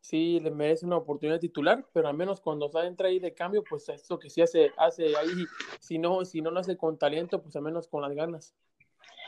[0.00, 3.86] sí le merece una oportunidad titular, pero al menos cuando entra ahí de cambio, pues
[3.90, 5.44] esto que sí hace, hace ahí,
[5.80, 8.54] si no, si no lo hace con talento, pues al menos con las ganas.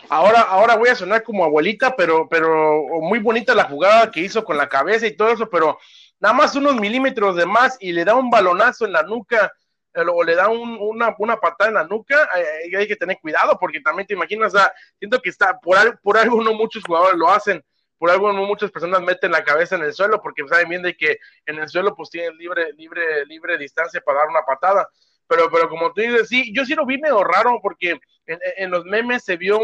[0.08, 4.42] Ahora, ahora voy a sonar como abuelita, pero, pero muy bonita la jugada que hizo
[4.42, 5.78] con la cabeza y todo eso, pero
[6.20, 9.52] nada más unos milímetros de más y le da un balonazo en la nuca
[9.94, 13.58] eh, o le da una, una patada en la nuca, eh, hay que tener cuidado
[13.58, 14.52] porque también te imaginas,
[14.98, 17.64] siento que está, por, por algo no muchos jugadores lo hacen,
[17.98, 20.96] por algo no muchas personas meten la cabeza en el suelo porque saben bien de
[20.96, 24.88] que en el suelo pues tienen libre, libre, libre distancia para dar una patada.
[25.26, 28.84] Pero, pero como tú dices, sí, yo sí lo vi medio raro porque en, los
[28.84, 29.60] memes se vio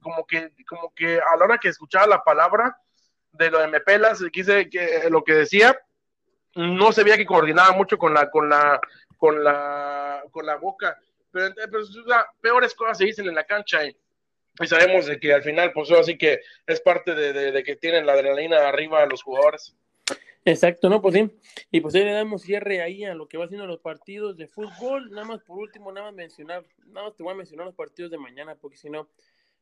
[0.00, 2.76] como que, como que a la hora que escuchaba la palabra
[3.32, 5.76] de lo de Mepelas, quise que lo que decía,
[6.58, 8.80] no se veía que coordinaba mucho con la, con la,
[9.16, 10.98] con la, con la boca.
[11.30, 11.84] Pero, pero
[12.40, 13.96] peores cosas se dicen en la cancha y
[14.66, 18.68] sabemos de que al final, pues así que es parte de, que tienen la adrenalina
[18.68, 19.76] arriba a los jugadores.
[20.44, 21.00] Exacto, ¿no?
[21.00, 21.30] Pues sí.
[21.70, 24.48] Y pues ahí le damos cierre ahí a lo que va haciendo los partidos de
[24.48, 25.10] fútbol.
[25.10, 28.10] Nada más por último, nada más mencionar, nada más te voy a mencionar los partidos
[28.10, 29.08] de mañana, porque si no,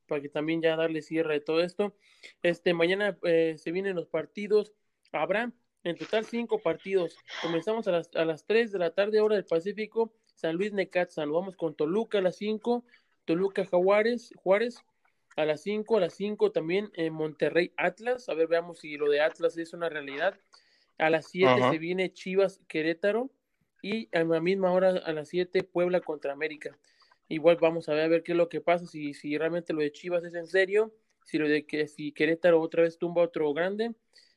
[0.06, 1.94] para que también ya darle cierre de todo esto.
[2.42, 4.72] Este, mañana eh, se vienen los partidos.
[5.12, 5.52] Habrá
[5.84, 7.16] en total cinco partidos.
[7.42, 10.12] Comenzamos a las, a las 3 de la tarde, hora del Pacífico.
[10.34, 11.24] San Luis Necaxa.
[11.24, 12.84] Nos vamos con Toluca a las 5.
[13.24, 14.84] Toluca Juárez, Juárez
[15.36, 19.10] a las 5, a las 5 también en Monterrey Atlas, a ver, veamos si lo
[19.10, 20.34] de Atlas es una realidad.
[20.98, 23.30] A las 7 se viene Chivas Querétaro
[23.82, 26.78] y a la misma hora a las 7 Puebla contra América.
[27.28, 29.82] Igual vamos a ver, a ver qué es lo que pasa, si, si realmente lo
[29.82, 33.52] de Chivas es en serio, si lo de que si Querétaro otra vez tumba otro
[33.52, 33.94] grande.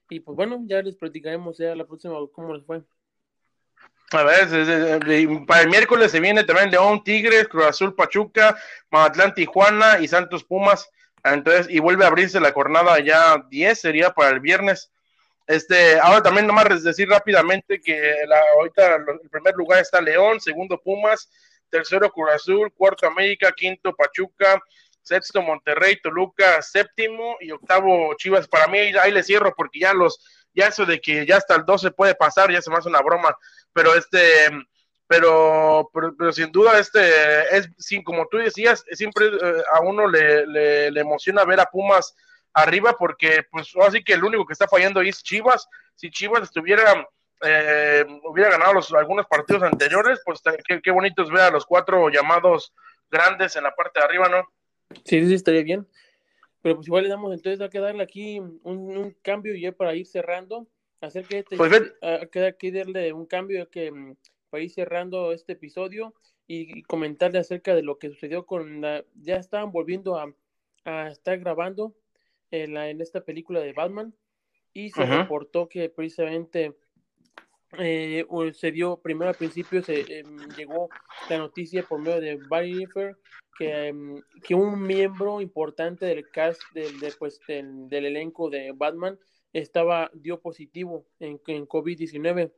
[0.09, 2.81] Y pues bueno, ya les platicaremos ya la próxima cómo les fue.
[4.11, 8.57] A ver, para el miércoles se viene también León, Tigres, Cruz Azul, Pachuca,
[8.89, 10.89] Mazatlán, Tijuana y Santos Pumas.
[11.23, 14.91] Entonces, y vuelve a abrirse la jornada ya 10, sería para el viernes.
[15.45, 20.79] Este, ahora también nomás decir rápidamente que la, ahorita el primer lugar está León, segundo
[20.81, 21.29] Pumas,
[21.69, 24.61] tercero Cruz Azul, cuarto América, quinto Pachuca,
[25.01, 28.47] sexto Monterrey, Toluca, séptimo y octavo Chivas.
[28.47, 30.19] Para mí ahí le cierro porque ya los
[30.53, 33.01] ya eso de que ya hasta el 12 puede pasar, ya se me hace una
[33.01, 33.37] broma,
[33.73, 34.49] pero este,
[35.07, 40.45] pero, pero, sin duda este es, sin, como tú decías, siempre eh, a uno le,
[40.45, 42.15] le, emociona ver a Pumas
[42.53, 47.07] arriba porque pues así que el único que está fallando es Chivas, si Chivas estuviera
[47.41, 51.65] eh, hubiera ganado los, algunos partidos anteriores, pues qué, qué bonito es ver a los
[51.65, 52.73] cuatro llamados
[53.09, 54.47] grandes en la parte de arriba, ¿no?
[55.03, 55.87] Sí, sí, estaría bien.
[56.61, 59.95] Pero pues igual le damos, entonces hay que darle aquí un, cambio y ya para
[59.95, 60.67] ir cerrando,
[60.99, 61.71] hacer que este, pues
[62.57, 64.17] que darle un cambio que mm,
[64.49, 66.13] para ir cerrando este episodio
[66.47, 70.33] y, comentarle acerca de lo que sucedió con la, ya estaban volviendo a,
[71.09, 71.95] estar grabando
[72.49, 74.13] en, la, en esta película de Batman
[74.73, 76.75] y se reportó que precisamente
[77.77, 80.89] eh, se dio, primero al principio se em, llegó
[81.29, 82.87] la noticia por medio de Barry
[83.57, 89.19] que, em, que un miembro importante del cast del, de, pues, del, elenco de Batman
[89.53, 92.51] estaba, dio positivo en, en COVID-19.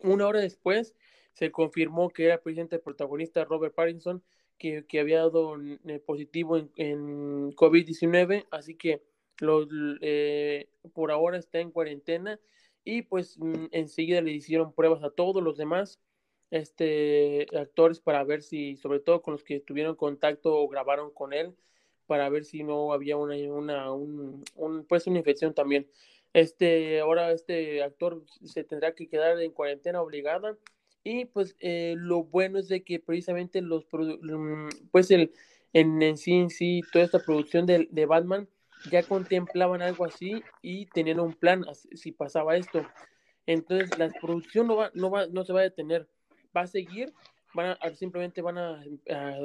[0.00, 0.94] Una hora después
[1.32, 4.22] se confirmó que era presidente protagonista Robert Pattinson,
[4.58, 9.02] que, que había dado eh, positivo en, en COVID-19, así que
[9.40, 9.66] lo,
[10.00, 12.38] eh, por ahora está en cuarentena
[12.84, 16.00] y pues mm, enseguida le hicieron pruebas a todos los demás
[16.50, 21.32] este, actores para ver si, sobre todo con los que tuvieron contacto o grabaron con
[21.32, 21.54] él,
[22.06, 24.44] para ver si no había una, una un,
[24.88, 25.88] pues una infección también.
[26.32, 30.58] Este, ahora este actor se tendrá que quedar en cuarentena obligada
[31.02, 35.32] y pues eh, lo bueno es de que precisamente los, mm, pues el,
[35.72, 38.48] en, en sí, en sí, toda esta producción de, de Batman
[38.90, 41.64] ya contemplaban algo así y tenían un plan
[41.94, 42.84] si pasaba esto.
[43.46, 46.08] Entonces la producción no va, no va, no se va a detener,
[46.56, 47.12] va a seguir,
[47.54, 48.82] van a, simplemente van a,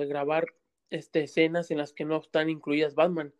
[0.08, 0.46] grabar
[0.90, 3.34] este, escenas en las que no están incluidas Batman.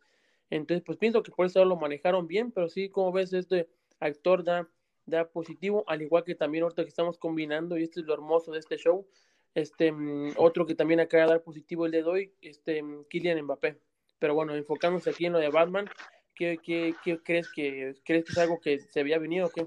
[0.50, 3.68] Entonces, pues pienso que por eso lo manejaron bien, pero sí, como ves, este
[4.00, 4.68] actor da,
[5.06, 8.50] da positivo, al igual que también ahorita que estamos combinando, y esto es lo hermoso
[8.50, 9.06] de este show,
[9.54, 13.42] este mm, otro que también acaba de dar positivo el de hoy, este mm, Kylian
[13.42, 13.78] Mbappé.
[14.20, 15.90] Pero bueno, enfocándose aquí en lo de Batman,
[16.36, 19.66] ¿qué, qué, qué crees que crees que es algo que se había venido o qué?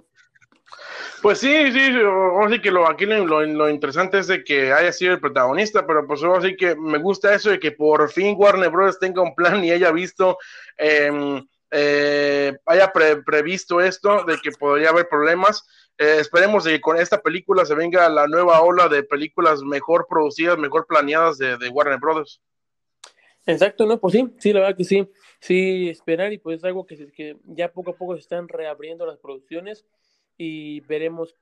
[1.21, 1.91] Pues sí, sí,
[2.41, 6.05] así que lo, aquí lo, lo, interesante es de que haya sido el protagonista, pero
[6.05, 8.99] pues así que me gusta eso de que por fin Warner Bros.
[8.99, 10.37] tenga un plan y haya visto,
[10.77, 12.91] em, eh, haya
[13.25, 15.65] previsto esto, de que podría haber problemas.
[15.97, 20.57] Eh, esperemos que con esta película se venga la nueva ola de películas mejor producidas,
[20.57, 22.41] mejor planeadas de, de Warner Bros.
[23.45, 23.99] Exacto, ¿no?
[23.99, 25.07] Pues sí, sí, la verdad que sí,
[25.39, 29.05] sí, esperar y pues es algo que, que ya poco a poco se están reabriendo
[29.05, 29.85] las producciones
[30.37, 31.35] y veremos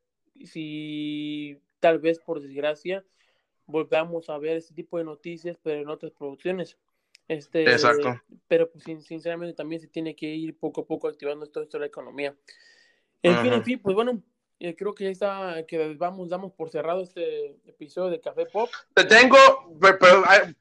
[0.43, 3.06] si tal vez por desgracia
[3.68, 6.78] volvamos a ver ese tipo de noticias, pero en otras producciones.
[7.28, 8.22] Este, Exacto.
[8.47, 11.82] Pero pues sinceramente también se tiene que ir poco a poco activando todo esto de
[11.82, 12.36] la economía.
[13.24, 14.22] En fin, en fin, pues bueno,
[14.64, 18.70] eh, creo que ya está, que vamos, damos por cerrado este episodio de Café Pop.
[18.93, 19.36] Te tengo,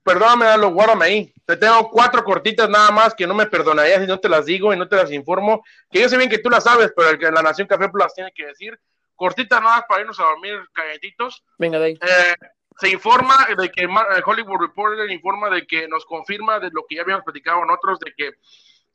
[0.02, 1.34] perdóname, lo guárdame ahí.
[1.44, 4.72] Te tengo cuatro cortitas nada más que no me perdonarías si no te las digo
[4.72, 5.62] y no te las informo.
[5.90, 8.14] Que yo sé bien que tú las sabes, pero el que la Nación Café las
[8.14, 8.80] tiene que decir.
[9.14, 11.44] Cortitas nada más para irnos a dormir calletitos.
[11.58, 11.92] Venga, de ahí.
[12.00, 12.34] Eh,
[12.78, 13.86] se informa de que
[14.24, 18.14] Hollywood Reporter informa de que nos confirma de lo que ya habíamos platicado nosotros, de
[18.16, 18.30] que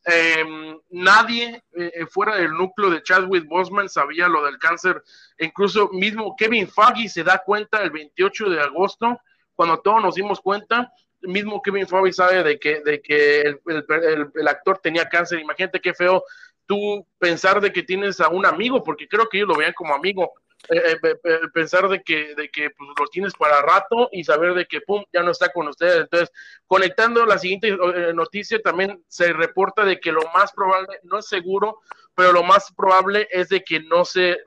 [0.08, 5.02] Em, nadie eh, eh, fuera del núcleo de Chadwick Boseman sabía lo del cáncer.
[5.40, 9.20] Incluso mismo Kevin Feige se da cuenta el 28 de agosto,
[9.56, 10.92] cuando todos nos dimos cuenta.
[11.22, 15.40] Mismo Kevin Feige sabe de que, de que el, actor tenía cáncer.
[15.40, 16.24] Imagínate qué feo
[16.68, 19.96] tú pensar de que tienes a un amigo, porque creo que ellos lo veían como
[19.96, 20.34] amigo,
[20.70, 24.54] eh, eh, eh, pensar de que, de que pues, lo tienes para rato y saber
[24.54, 26.02] de que pum, ya no está con ustedes.
[26.02, 26.32] Entonces,
[26.68, 27.76] conectando la siguiente
[28.14, 31.82] noticia, también se reporta de que lo más probable, no es seguro,
[32.16, 34.38] pero lo más probable es de que no se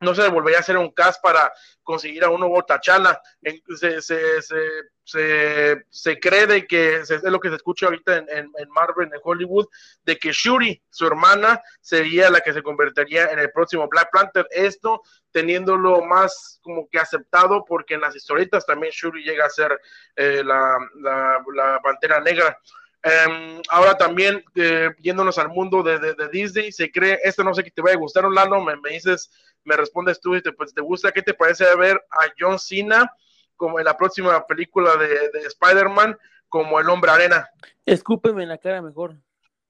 [0.00, 3.20] no se volvería a hacer un cast para conseguir a uno Tachala.
[3.76, 4.42] Se, se,
[5.04, 9.20] se, se, cree de que es lo que se escucha ahorita en, en, Marvel, en
[9.22, 9.66] Hollywood,
[10.04, 14.46] de que Shuri, su hermana, sería la que se convertiría en el próximo Black Panther.
[14.50, 19.80] Esto teniéndolo más como que aceptado, porque en las historietas también Shuri llega a ser
[20.16, 22.58] eh, la, la, pantera negra.
[23.02, 27.62] Em, ahora también, eh, yéndonos al mundo de, de, Disney, se cree, esto no sé
[27.62, 29.30] qué te vaya a gustar, Lalo, me, me dices
[29.64, 33.12] me respondes tú y te, pues, te gusta, ¿qué te parece ver a John Cena
[33.56, 36.16] como en la próxima película de, de Spider-Man
[36.48, 37.48] como el hombre arena?
[37.84, 39.16] Escúpeme en la cara mejor.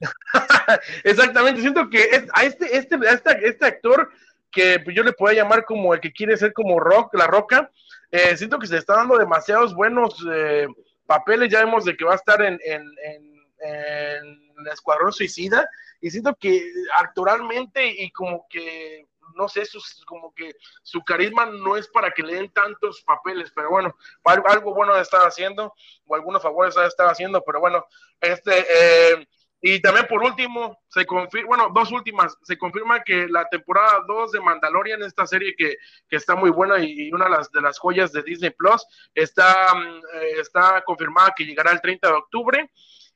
[1.04, 4.08] Exactamente, siento que a este, este, este, este actor
[4.50, 7.70] que yo le puedo llamar como el que quiere ser como Rock, la Roca,
[8.10, 10.66] eh, siento que se le está dando demasiados buenos eh,
[11.08, 15.68] papeles, ya vemos de que va a estar en, en, en, en Escuadrón Suicida,
[16.00, 16.62] y siento que
[16.96, 22.22] actualmente y como que no sé, es como que su carisma no es para que
[22.22, 23.94] le den tantos papeles, pero bueno,
[24.24, 25.74] algo bueno de estar haciendo,
[26.06, 27.84] o algunos favores estar haciendo, pero bueno,
[28.20, 29.28] este, eh,
[29.60, 34.32] y también por último, se confirma, bueno, dos últimas, se confirma que la temporada 2
[34.32, 35.76] de Mandalorian, esta serie que,
[36.10, 39.98] está muy buena y, una de las, de las joyas de Disney Plus, está, mm,
[40.14, 42.70] eh, está confirmada que llegará el 30 de octubre.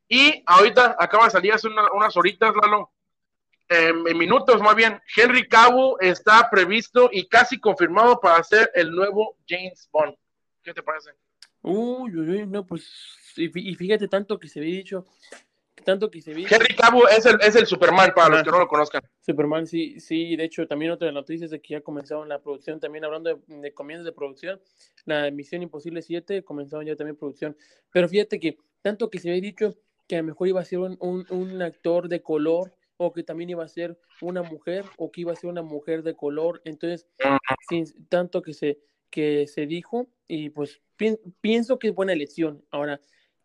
[0.08, 2.90] Y ahorita acaba de salir hace unas horitas, Lalo,
[3.68, 9.38] en minutos más bien, Henry Cavill está previsto y casi confirmado para ser el nuevo
[9.48, 10.14] James Bond.
[10.62, 11.12] ¿Qué te parece?
[11.62, 12.84] Uy, uy, no, pues,
[13.36, 15.06] y fíjate tanto que se había dicho
[15.84, 16.46] tanto que se ve.
[16.50, 19.02] Henry Cavill es el, es el Superman, para los que no lo conozcan.
[19.20, 22.80] Superman, sí, sí, de hecho, también otra noticia es de que ya comenzaron la producción,
[22.80, 24.60] también hablando de, de comienzos de producción,
[25.04, 27.56] la Misión Imposible 7 comenzaron ya también producción.
[27.90, 30.80] Pero fíjate que tanto que se había dicho que a lo mejor iba a ser
[30.80, 35.10] un, un, un actor de color o que también iba a ser una mujer o
[35.10, 36.60] que iba a ser una mujer de color.
[36.64, 37.06] Entonces,
[37.68, 38.78] sin, tanto que se,
[39.10, 42.64] que se dijo y pues pi pienso que es buena elección.
[42.70, 43.00] Ahora,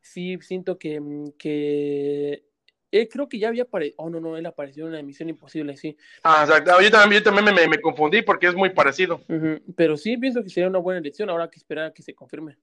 [0.07, 2.43] sí siento que, mm, que
[2.91, 5.75] él creo que ya había aparecido, oh no, no, él apareció en la emisión imposible,
[5.75, 5.97] sí.
[6.23, 9.21] Ah, exacto, yo también, yo también me, me, confundí porque es muy parecido.
[9.27, 9.61] Uh -huh.
[9.75, 12.57] Pero sí pienso que sería una buena elección, ahora que esperar a que se confirme.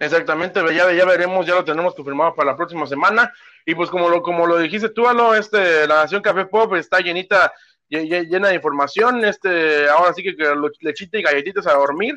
[0.00, 3.32] Exactamente, ya, ya veremos, ya lo tenemos confirmado para la próxima semana.
[3.66, 7.00] Y pues como lo, como lo dijiste tú, Alo, este, la Nación Café Pop está
[7.00, 7.52] llenita,
[7.88, 12.14] llena de información, este, ahora sí que, que lechita y galletitas a dormir.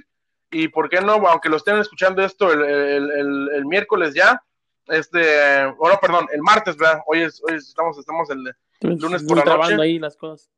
[0.51, 4.43] Y por qué no, aunque lo estén escuchando esto el, el, el, el miércoles ya,
[4.87, 7.01] este, o no, perdón, el martes, ¿verdad?
[7.05, 9.81] Hoy, es, hoy estamos, estamos el, el lunes por la noche.
[9.81, 10.49] ahí las cosas.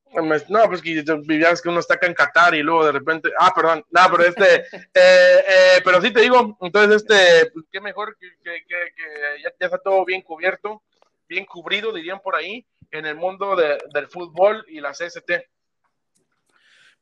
[0.49, 3.51] No, pues que vivías que uno está acá en Qatar y luego de repente, ah,
[3.55, 4.55] perdón, no, pero este,
[4.93, 9.43] eh, eh, pero sí te digo, entonces este, pues, qué mejor que, que, que, que
[9.43, 10.83] ya, ya, está todo bien cubierto,
[11.27, 15.31] bien cubrido, dirían por ahí, en el mundo de, del fútbol y la CST.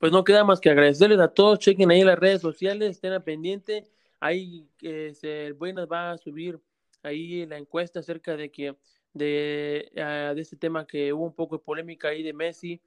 [0.01, 3.23] Pues no queda más que agradecerles a todos, chequen ahí las redes sociales, estén al
[3.23, 3.87] pendiente,
[4.19, 6.59] ahí eh, se, Buenas va a subir
[7.03, 8.75] ahí la encuesta acerca de que
[9.13, 12.81] de, uh, de este tema que hubo un poco de polémica ahí de Messi.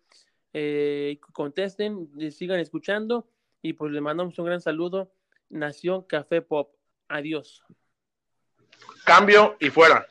[0.53, 3.29] Eh, contesten, sigan escuchando
[3.63, 5.13] y pues le mandamos un gran saludo.
[5.51, 6.75] Nación Café Pop.
[7.07, 7.63] Adiós.
[9.05, 10.05] Cambio y fuera.